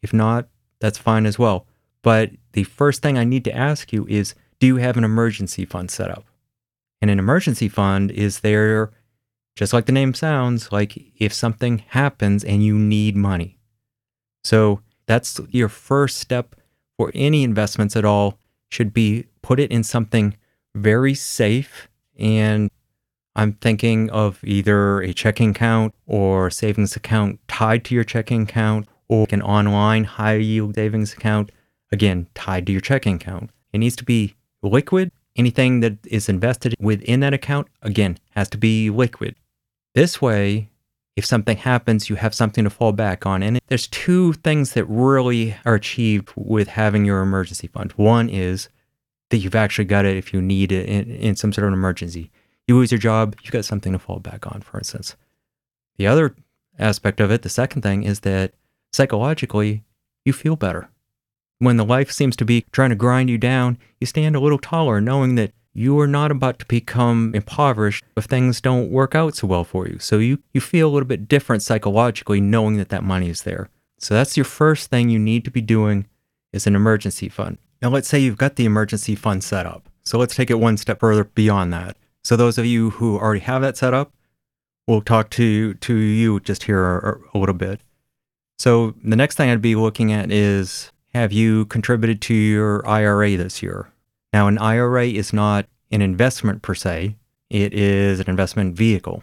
If 0.00 0.12
not, 0.12 0.48
that's 0.80 0.98
fine 0.98 1.26
as 1.26 1.38
well. 1.38 1.66
But 2.02 2.30
the 2.52 2.64
first 2.64 3.02
thing 3.02 3.18
I 3.18 3.24
need 3.24 3.44
to 3.44 3.56
ask 3.56 3.92
you 3.92 4.06
is 4.08 4.34
do 4.60 4.68
you 4.68 4.76
have 4.76 4.96
an 4.96 5.02
emergency 5.02 5.64
fund 5.64 5.90
set 5.90 6.10
up? 6.10 6.24
And 7.00 7.10
an 7.10 7.18
emergency 7.18 7.68
fund 7.68 8.12
is 8.12 8.40
there 8.40 8.92
just 9.54 9.72
like 9.72 9.86
the 9.86 9.92
name 9.92 10.14
sounds, 10.14 10.72
like 10.72 10.98
if 11.16 11.32
something 11.32 11.78
happens 11.88 12.44
and 12.44 12.64
you 12.64 12.78
need 12.78 13.16
money. 13.16 13.58
So 14.44 14.80
that's 15.06 15.40
your 15.50 15.68
first 15.68 16.18
step 16.18 16.56
for 16.96 17.10
any 17.14 17.44
investments 17.44 17.96
at 17.96 18.04
all 18.04 18.38
should 18.70 18.92
be 18.92 19.26
put 19.42 19.60
it 19.60 19.70
in 19.70 19.84
something 19.84 20.36
very 20.74 21.14
safe 21.14 21.88
and 22.18 22.70
I'm 23.34 23.54
thinking 23.54 24.10
of 24.10 24.38
either 24.44 25.00
a 25.00 25.12
checking 25.14 25.50
account 25.50 25.94
or 26.06 26.50
savings 26.50 26.96
account 26.96 27.40
tied 27.48 27.84
to 27.86 27.94
your 27.94 28.04
checking 28.04 28.42
account 28.42 28.86
or 29.08 29.26
an 29.30 29.42
online 29.42 30.04
high 30.04 30.36
yield 30.36 30.74
savings 30.74 31.14
account, 31.14 31.50
again, 31.90 32.26
tied 32.34 32.66
to 32.66 32.72
your 32.72 32.80
checking 32.80 33.16
account. 33.16 33.50
It 33.72 33.78
needs 33.78 33.96
to 33.96 34.04
be 34.04 34.34
liquid. 34.62 35.10
Anything 35.34 35.80
that 35.80 35.96
is 36.06 36.28
invested 36.28 36.74
within 36.78 37.20
that 37.20 37.32
account, 37.32 37.68
again, 37.80 38.18
has 38.32 38.50
to 38.50 38.58
be 38.58 38.90
liquid. 38.90 39.34
This 39.94 40.22
way, 40.22 40.70
if 41.16 41.26
something 41.26 41.58
happens, 41.58 42.08
you 42.08 42.16
have 42.16 42.34
something 42.34 42.64
to 42.64 42.70
fall 42.70 42.92
back 42.92 43.26
on. 43.26 43.42
And 43.42 43.60
there's 43.68 43.86
two 43.86 44.32
things 44.32 44.72
that 44.72 44.84
really 44.86 45.56
are 45.64 45.74
achieved 45.74 46.30
with 46.34 46.68
having 46.68 47.04
your 47.04 47.20
emergency 47.20 47.66
fund. 47.66 47.92
One 47.92 48.28
is 48.28 48.68
that 49.30 49.38
you've 49.38 49.54
actually 49.54 49.84
got 49.84 50.04
it 50.04 50.16
if 50.16 50.32
you 50.32 50.40
need 50.40 50.72
it 50.72 50.88
in, 50.88 51.10
in 51.10 51.36
some 51.36 51.52
sort 51.52 51.66
of 51.66 51.72
emergency 51.72 52.30
you 52.66 52.76
lose 52.76 52.92
your 52.92 52.98
job, 52.98 53.36
you've 53.42 53.52
got 53.52 53.64
something 53.64 53.92
to 53.92 53.98
fall 53.98 54.18
back 54.18 54.46
on, 54.46 54.62
for 54.62 54.78
instance. 54.78 55.16
The 55.96 56.06
other 56.06 56.34
aspect 56.78 57.20
of 57.20 57.30
it, 57.30 57.42
the 57.42 57.48
second 57.48 57.82
thing, 57.82 58.04
is 58.04 58.20
that 58.20 58.54
psychologically, 58.92 59.84
you 60.24 60.32
feel 60.32 60.56
better. 60.56 60.88
When 61.58 61.76
the 61.76 61.84
life 61.84 62.10
seems 62.10 62.36
to 62.36 62.44
be 62.44 62.64
trying 62.72 62.90
to 62.90 62.96
grind 62.96 63.30
you 63.30 63.38
down, 63.38 63.78
you 64.00 64.06
stand 64.06 64.36
a 64.36 64.40
little 64.40 64.58
taller 64.58 65.00
knowing 65.00 65.34
that 65.36 65.52
you 65.74 65.98
are 65.98 66.06
not 66.06 66.30
about 66.30 66.58
to 66.58 66.66
become 66.66 67.32
impoverished 67.34 68.04
if 68.16 68.24
things 68.24 68.60
don't 68.60 68.90
work 68.90 69.14
out 69.14 69.34
so 69.34 69.46
well 69.46 69.64
for 69.64 69.88
you. 69.88 69.98
So 69.98 70.18
you, 70.18 70.38
you 70.52 70.60
feel 70.60 70.88
a 70.88 70.92
little 70.92 71.06
bit 71.06 71.28
different 71.28 71.62
psychologically 71.62 72.40
knowing 72.40 72.76
that 72.76 72.90
that 72.90 73.04
money 73.04 73.30
is 73.30 73.42
there. 73.42 73.70
So 73.98 74.14
that's 74.14 74.36
your 74.36 74.44
first 74.44 74.90
thing 74.90 75.08
you 75.08 75.18
need 75.18 75.44
to 75.44 75.50
be 75.50 75.60
doing 75.60 76.06
is 76.52 76.66
an 76.66 76.76
emergency 76.76 77.28
fund. 77.28 77.58
Now 77.80 77.88
let's 77.88 78.08
say 78.08 78.18
you've 78.18 78.36
got 78.36 78.56
the 78.56 78.64
emergency 78.64 79.14
fund 79.14 79.42
set 79.42 79.64
up. 79.66 79.88
So 80.04 80.18
let's 80.18 80.34
take 80.34 80.50
it 80.50 80.58
one 80.58 80.76
step 80.76 81.00
further 81.00 81.24
beyond 81.24 81.72
that. 81.72 81.96
So 82.24 82.36
those 82.36 82.58
of 82.58 82.66
you 82.66 82.90
who 82.90 83.18
already 83.18 83.40
have 83.40 83.62
that 83.62 83.76
set 83.76 83.94
up, 83.94 84.12
we'll 84.86 85.00
talk 85.00 85.30
to 85.30 85.74
to 85.74 85.94
you 85.94 86.40
just 86.40 86.64
here 86.64 86.98
a, 86.98 87.18
a 87.34 87.38
little 87.38 87.54
bit. 87.54 87.80
So 88.58 88.94
the 89.02 89.16
next 89.16 89.36
thing 89.36 89.50
I'd 89.50 89.62
be 89.62 89.74
looking 89.74 90.12
at 90.12 90.30
is 90.30 90.92
have 91.14 91.32
you 91.32 91.66
contributed 91.66 92.20
to 92.22 92.34
your 92.34 92.86
IRA 92.86 93.36
this 93.36 93.62
year? 93.62 93.92
Now 94.32 94.48
an 94.48 94.58
IRA 94.58 95.06
is 95.06 95.32
not 95.32 95.66
an 95.90 96.02
investment 96.02 96.62
per 96.62 96.74
se, 96.74 97.16
it 97.50 97.74
is 97.74 98.20
an 98.20 98.30
investment 98.30 98.76
vehicle. 98.76 99.22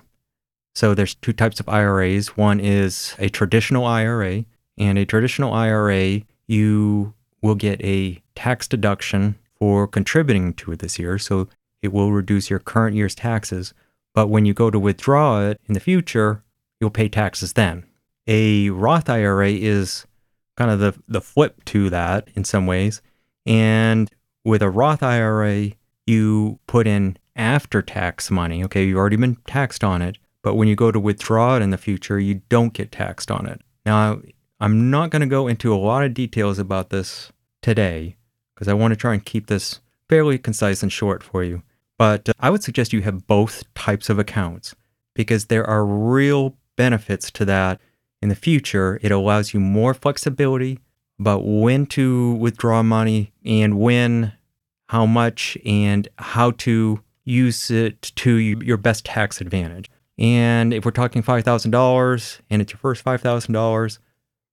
So 0.75 0.93
there's 0.93 1.15
two 1.15 1.33
types 1.33 1.59
of 1.59 1.67
IRAs. 1.67 2.37
One 2.37 2.59
is 2.59 3.15
a 3.17 3.29
traditional 3.29 3.85
IRA, 3.85 4.45
and 4.77 4.97
a 4.97 5.05
traditional 5.05 5.53
IRA 5.53 6.21
you 6.47 7.13
will 7.41 7.55
get 7.55 7.83
a 7.83 8.21
tax 8.35 8.67
deduction 8.67 9.35
for 9.59 9.87
contributing 9.87 10.53
to 10.55 10.71
it 10.71 10.79
this 10.79 10.97
year. 10.99 11.17
So 11.17 11.47
it 11.81 11.91
will 11.91 12.11
reduce 12.11 12.49
your 12.49 12.59
current 12.59 12.95
year's 12.95 13.15
taxes. 13.15 13.73
But 14.13 14.27
when 14.27 14.45
you 14.45 14.53
go 14.53 14.69
to 14.69 14.79
withdraw 14.79 15.41
it 15.47 15.59
in 15.65 15.73
the 15.73 15.79
future, 15.79 16.43
you'll 16.79 16.89
pay 16.89 17.09
taxes 17.09 17.53
then. 17.53 17.85
A 18.27 18.69
Roth 18.69 19.09
IRA 19.09 19.51
is 19.51 20.05
kind 20.55 20.71
of 20.71 20.79
the, 20.79 20.93
the 21.07 21.21
flip 21.21 21.63
to 21.65 21.89
that 21.89 22.27
in 22.35 22.43
some 22.43 22.65
ways. 22.65 23.01
And 23.45 24.09
with 24.49 24.61
a 24.61 24.69
Roth 24.69 25.03
IRA, 25.03 25.71
you 26.05 26.59
put 26.67 26.87
in 26.87 27.17
after 27.35 27.81
tax 27.81 28.29
money. 28.29 28.63
Okay, 28.65 28.85
you've 28.85 28.97
already 28.97 29.15
been 29.15 29.37
taxed 29.47 29.83
on 29.83 30.01
it. 30.01 30.17
But 30.41 30.55
when 30.55 30.67
you 30.67 30.75
go 30.75 30.91
to 30.91 30.99
withdraw 30.99 31.57
it 31.57 31.61
in 31.61 31.69
the 31.69 31.77
future, 31.77 32.19
you 32.19 32.41
don't 32.49 32.73
get 32.73 32.91
taxed 32.91 33.29
on 33.29 33.45
it. 33.45 33.61
Now, 33.85 34.21
I'm 34.59 34.89
not 34.89 35.09
going 35.09 35.21
to 35.21 35.27
go 35.27 35.47
into 35.47 35.73
a 35.73 35.77
lot 35.77 36.03
of 36.03 36.13
details 36.13 36.59
about 36.59 36.89
this 36.89 37.31
today 37.61 38.15
because 38.53 38.67
I 38.67 38.73
want 38.73 38.91
to 38.91 38.97
try 38.97 39.13
and 39.13 39.23
keep 39.23 39.47
this 39.47 39.79
fairly 40.09 40.37
concise 40.37 40.81
and 40.81 40.91
short 40.91 41.23
for 41.23 41.43
you. 41.43 41.61
But 41.97 42.29
uh, 42.29 42.33
I 42.39 42.49
would 42.49 42.63
suggest 42.63 42.93
you 42.93 43.01
have 43.01 43.27
both 43.27 43.71
types 43.73 44.09
of 44.09 44.19
accounts 44.19 44.75
because 45.13 45.45
there 45.45 45.65
are 45.65 45.85
real 45.85 46.57
benefits 46.75 47.29
to 47.31 47.45
that 47.45 47.79
in 48.21 48.29
the 48.29 48.35
future. 48.35 48.99
It 49.01 49.11
allows 49.11 49.53
you 49.53 49.59
more 49.59 49.93
flexibility 49.93 50.79
about 51.19 51.45
when 51.45 51.85
to 51.87 52.33
withdraw 52.35 52.81
money 52.81 53.33
and 53.45 53.77
when, 53.77 54.33
how 54.89 55.05
much, 55.05 55.55
and 55.65 56.07
how 56.17 56.49
to 56.49 56.99
use 57.23 57.69
it 57.69 58.01
to 58.15 58.37
your 58.37 58.75
best 58.75 59.05
tax 59.05 59.39
advantage. 59.39 59.87
And 60.17 60.73
if 60.73 60.83
we're 60.83 60.89
talking 60.89 61.21
$5,000 61.21 62.39
and 62.49 62.61
it's 62.61 62.73
your 62.73 62.79
first 62.79 63.05
$5,000, 63.05 63.99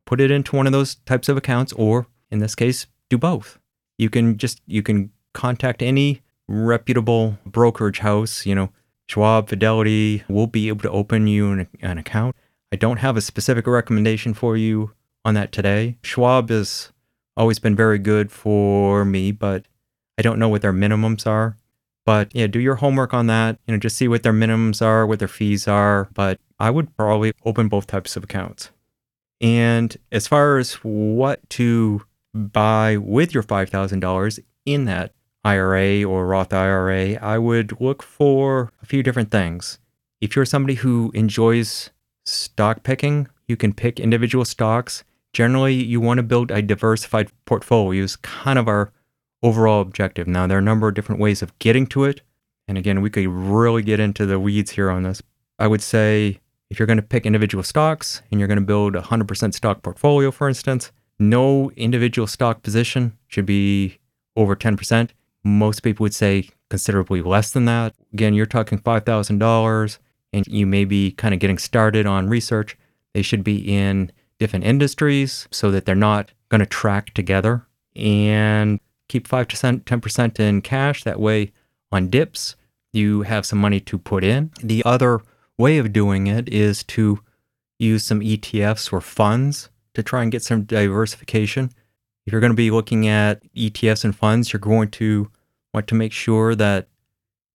put 0.04 0.20
it 0.20 0.30
into 0.30 0.54
one 0.54 0.66
of 0.66 0.74
those 0.74 0.96
types 1.06 1.30
of 1.30 1.38
accounts, 1.38 1.72
or 1.72 2.06
in 2.30 2.40
this 2.40 2.54
case, 2.54 2.86
do 3.08 3.16
both. 3.16 3.58
You 3.96 4.10
can 4.10 4.36
just, 4.36 4.60
you 4.66 4.82
can 4.82 5.10
contact 5.32 5.82
any 5.82 6.20
reputable 6.46 7.38
brokerage 7.46 8.00
house, 8.00 8.44
you 8.44 8.54
know, 8.54 8.68
Schwab, 9.08 9.48
Fidelity, 9.48 10.22
will 10.28 10.46
be 10.46 10.68
able 10.68 10.82
to 10.82 10.90
open 10.90 11.26
you 11.26 11.50
an, 11.50 11.68
an 11.80 11.96
account. 11.96 12.36
I 12.70 12.76
don't 12.76 12.98
have 12.98 13.16
a 13.16 13.22
specific 13.22 13.66
recommendation 13.66 14.34
for 14.34 14.54
you 14.54 14.92
on 15.24 15.32
that 15.32 15.50
today. 15.50 15.96
Schwab 16.02 16.50
has 16.50 16.92
always 17.38 17.58
been 17.58 17.74
very 17.74 17.98
good 17.98 18.30
for 18.30 19.06
me, 19.06 19.32
but 19.32 19.64
I 20.18 20.22
don't 20.22 20.38
know 20.38 20.48
what 20.48 20.62
their 20.62 20.72
minimums 20.72 21.26
are. 21.26 21.56
But 22.04 22.34
yeah, 22.34 22.46
do 22.46 22.60
your 22.60 22.76
homework 22.76 23.12
on 23.12 23.26
that. 23.26 23.58
You 23.66 23.74
know, 23.74 23.78
just 23.78 23.96
see 23.96 24.06
what 24.06 24.22
their 24.22 24.32
minimums 24.32 24.80
are, 24.80 25.06
what 25.06 25.18
their 25.18 25.28
fees 25.28 25.66
are. 25.66 26.08
But 26.14 26.38
I 26.58 26.70
would 26.70 26.96
probably 26.96 27.32
open 27.44 27.68
both 27.68 27.86
types 27.86 28.16
of 28.16 28.24
accounts. 28.24 28.70
And 29.40 29.96
as 30.12 30.26
far 30.26 30.58
as 30.58 30.74
what 30.74 31.48
to 31.50 32.02
buy 32.32 32.96
with 32.96 33.34
your 33.34 33.42
$5,000 33.42 34.38
in 34.64 34.84
that 34.84 35.12
IRA 35.44 36.04
or 36.04 36.26
Roth 36.26 36.52
IRA, 36.52 37.14
I 37.14 37.38
would 37.38 37.80
look 37.80 38.02
for 38.02 38.72
a 38.82 38.86
few 38.86 39.02
different 39.02 39.30
things. 39.30 39.78
If 40.20 40.34
you're 40.34 40.44
somebody 40.44 40.74
who 40.74 41.10
enjoys 41.12 41.90
stock 42.24 42.82
picking, 42.82 43.28
you 43.46 43.56
can 43.56 43.72
pick 43.72 44.00
individual 44.00 44.44
stocks. 44.44 45.04
Generally, 45.32 45.74
you 45.74 46.00
want 46.00 46.18
to 46.18 46.22
build 46.22 46.50
a 46.50 46.62
diversified 46.62 47.30
portfolio, 47.44 48.02
is 48.02 48.16
kind 48.16 48.58
of 48.58 48.68
our 48.68 48.92
overall 49.46 49.80
objective. 49.80 50.26
Now, 50.26 50.46
there 50.46 50.56
are 50.56 50.60
a 50.60 50.64
number 50.64 50.88
of 50.88 50.94
different 50.94 51.20
ways 51.20 51.40
of 51.40 51.56
getting 51.60 51.86
to 51.88 52.04
it. 52.04 52.20
And 52.66 52.76
again, 52.76 53.00
we 53.00 53.10
could 53.10 53.28
really 53.28 53.82
get 53.82 54.00
into 54.00 54.26
the 54.26 54.40
weeds 54.40 54.72
here 54.72 54.90
on 54.90 55.04
this. 55.04 55.22
I 55.58 55.68
would 55.68 55.82
say 55.82 56.40
if 56.68 56.78
you're 56.78 56.86
going 56.86 56.96
to 56.96 57.02
pick 57.02 57.24
individual 57.24 57.62
stocks 57.62 58.22
and 58.30 58.40
you're 58.40 58.48
going 58.48 58.58
to 58.58 58.64
build 58.64 58.96
a 58.96 59.02
100% 59.02 59.54
stock 59.54 59.82
portfolio, 59.82 60.32
for 60.32 60.48
instance, 60.48 60.90
no 61.20 61.70
individual 61.76 62.26
stock 62.26 62.62
position 62.62 63.16
should 63.28 63.46
be 63.46 63.98
over 64.34 64.56
10%. 64.56 65.10
Most 65.44 65.84
people 65.84 66.02
would 66.02 66.14
say 66.14 66.50
considerably 66.68 67.22
less 67.22 67.52
than 67.52 67.66
that. 67.66 67.94
Again, 68.12 68.34
you're 68.34 68.46
talking 68.46 68.80
$5,000 68.80 69.98
and 70.32 70.46
you 70.48 70.66
may 70.66 70.84
be 70.84 71.12
kind 71.12 71.34
of 71.34 71.40
getting 71.40 71.58
started 71.58 72.04
on 72.04 72.28
research. 72.28 72.76
They 73.14 73.22
should 73.22 73.44
be 73.44 73.58
in 73.58 74.10
different 74.40 74.64
industries 74.64 75.46
so 75.52 75.70
that 75.70 75.86
they're 75.86 75.94
not 75.94 76.32
going 76.48 76.58
to 76.58 76.66
track 76.66 77.14
together 77.14 77.64
and 77.94 78.80
keep 79.08 79.28
5%, 79.28 79.84
10% 79.84 80.40
in 80.40 80.62
cash. 80.62 81.04
That 81.04 81.20
way, 81.20 81.52
on 81.92 82.08
dips, 82.08 82.56
you 82.92 83.22
have 83.22 83.46
some 83.46 83.58
money 83.58 83.80
to 83.80 83.98
put 83.98 84.24
in. 84.24 84.50
The 84.62 84.82
other 84.84 85.20
way 85.58 85.78
of 85.78 85.92
doing 85.92 86.26
it 86.26 86.48
is 86.48 86.82
to 86.84 87.20
use 87.78 88.04
some 88.04 88.20
ETFs 88.20 88.92
or 88.92 89.00
funds 89.00 89.70
to 89.94 90.02
try 90.02 90.22
and 90.22 90.32
get 90.32 90.42
some 90.42 90.62
diversification. 90.62 91.70
If 92.26 92.32
you're 92.32 92.40
going 92.40 92.52
to 92.52 92.56
be 92.56 92.70
looking 92.70 93.06
at 93.06 93.42
ETFs 93.54 94.04
and 94.04 94.16
funds, 94.16 94.52
you're 94.52 94.60
going 94.60 94.90
to 94.92 95.30
want 95.72 95.86
to 95.88 95.94
make 95.94 96.12
sure 96.12 96.54
that 96.54 96.88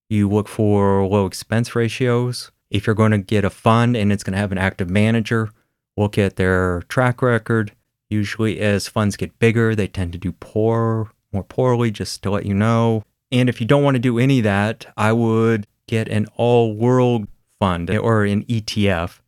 you 0.09 0.29
look 0.29 0.47
for 0.47 1.05
low 1.05 1.25
expense 1.25 1.75
ratios. 1.75 2.51
If 2.69 2.85
you're 2.85 2.95
going 2.95 3.11
to 3.11 3.17
get 3.17 3.45
a 3.45 3.49
fund 3.49 3.97
and 3.97 4.11
it's 4.11 4.23
going 4.23 4.33
to 4.33 4.39
have 4.39 4.51
an 4.51 4.57
active 4.57 4.89
manager, 4.89 5.49
look 5.97 6.17
at 6.17 6.35
their 6.37 6.83
track 6.83 7.21
record. 7.21 7.73
Usually, 8.09 8.59
as 8.59 8.87
funds 8.87 9.15
get 9.15 9.39
bigger, 9.39 9.75
they 9.75 9.87
tend 9.87 10.11
to 10.13 10.17
do 10.17 10.33
poor, 10.33 11.11
more 11.31 11.43
poorly, 11.43 11.91
just 11.91 12.21
to 12.23 12.31
let 12.31 12.45
you 12.45 12.53
know. 12.53 13.03
And 13.31 13.49
if 13.49 13.61
you 13.61 13.67
don't 13.67 13.83
want 13.83 13.95
to 13.95 13.99
do 13.99 14.19
any 14.19 14.39
of 14.39 14.43
that, 14.43 14.85
I 14.97 15.13
would 15.13 15.67
get 15.87 16.07
an 16.07 16.27
all 16.35 16.73
world 16.73 17.27
fund 17.59 17.89
or 17.89 18.25
an 18.25 18.43
ETF, 18.45 19.19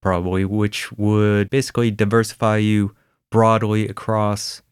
probably, 0.00 0.44
which 0.44 0.90
would 0.92 1.50
basically 1.50 1.90
diversify 1.90 2.56
you 2.56 2.94
broadly 3.30 3.88
across 3.88 4.62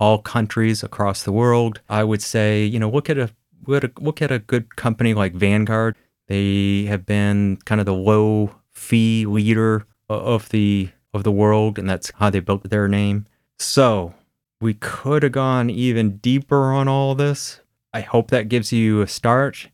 all 0.00 0.18
countries 0.18 0.82
across 0.82 1.22
the 1.22 1.32
world. 1.32 1.80
I 1.88 2.04
would 2.04 2.22
say, 2.22 2.64
you 2.64 2.78
know, 2.78 2.90
look 2.90 3.10
at 3.10 3.18
a 3.18 3.30
look 3.66 4.22
at 4.22 4.32
a 4.32 4.38
good 4.38 4.76
company 4.76 5.12
like 5.14 5.34
Vanguard. 5.34 5.96
They 6.26 6.84
have 6.84 7.04
been 7.04 7.58
kind 7.64 7.80
of 7.80 7.86
the 7.86 7.94
low 7.94 8.54
fee 8.70 9.26
leader 9.26 9.86
of 10.08 10.48
the 10.50 10.90
of 11.12 11.24
the 11.24 11.32
world, 11.32 11.78
and 11.78 11.88
that's 11.88 12.12
how 12.16 12.30
they 12.30 12.40
built 12.40 12.68
their 12.68 12.88
name. 12.88 13.26
So 13.58 14.14
we 14.60 14.74
could 14.74 15.22
have 15.22 15.32
gone 15.32 15.70
even 15.70 16.16
deeper 16.18 16.72
on 16.72 16.88
all 16.88 17.14
this. 17.14 17.60
I 17.92 18.00
hope 18.00 18.30
that 18.30 18.48
gives 18.48 18.72
you 18.72 19.00
a 19.02 19.06
start. 19.06 19.68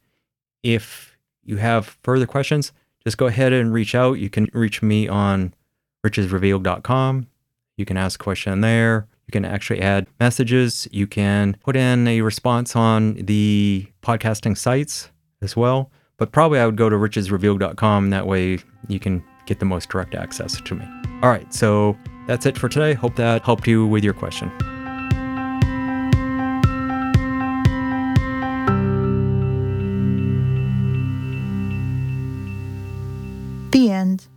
If 0.62 1.16
you 1.42 1.56
have 1.56 1.98
further 2.02 2.26
questions, 2.26 2.72
just 3.02 3.18
go 3.18 3.26
ahead 3.26 3.52
and 3.52 3.72
reach 3.72 3.94
out. 3.94 4.14
You 4.14 4.30
can 4.30 4.48
reach 4.52 4.82
me 4.82 5.08
on 5.08 5.54
richesrevealed.com. 6.06 7.26
You 7.76 7.84
can 7.84 7.96
ask 7.96 8.20
a 8.20 8.24
question 8.24 8.60
there. 8.60 9.06
You 9.26 9.32
can 9.32 9.44
actually 9.44 9.80
add 9.80 10.06
messages. 10.20 10.86
You 10.92 11.06
can 11.06 11.56
put 11.64 11.76
in 11.76 12.06
a 12.06 12.20
response 12.20 12.76
on 12.76 13.14
the 13.14 13.86
podcasting 14.02 14.56
sites 14.56 15.10
as 15.42 15.56
well. 15.56 15.90
but 16.16 16.30
probably 16.30 16.60
I 16.60 16.66
would 16.66 16.76
go 16.76 16.88
to 16.88 16.96
richesrevealed.com. 16.96 18.10
That 18.10 18.26
way 18.26 18.58
you 18.88 19.00
can 19.00 19.24
get 19.46 19.58
the 19.58 19.64
most 19.64 19.88
direct 19.88 20.14
access 20.14 20.60
to 20.60 20.74
me. 20.74 20.86
All 21.22 21.28
right, 21.28 21.52
so 21.52 21.98
that's 22.26 22.46
it 22.46 22.56
for 22.56 22.68
today. 22.68 22.94
Hope 22.94 23.16
that 23.16 23.42
helped 23.42 23.66
you 23.66 23.86
with 23.86 24.04
your 24.04 24.14
question. 24.14 24.50
and 34.04 34.28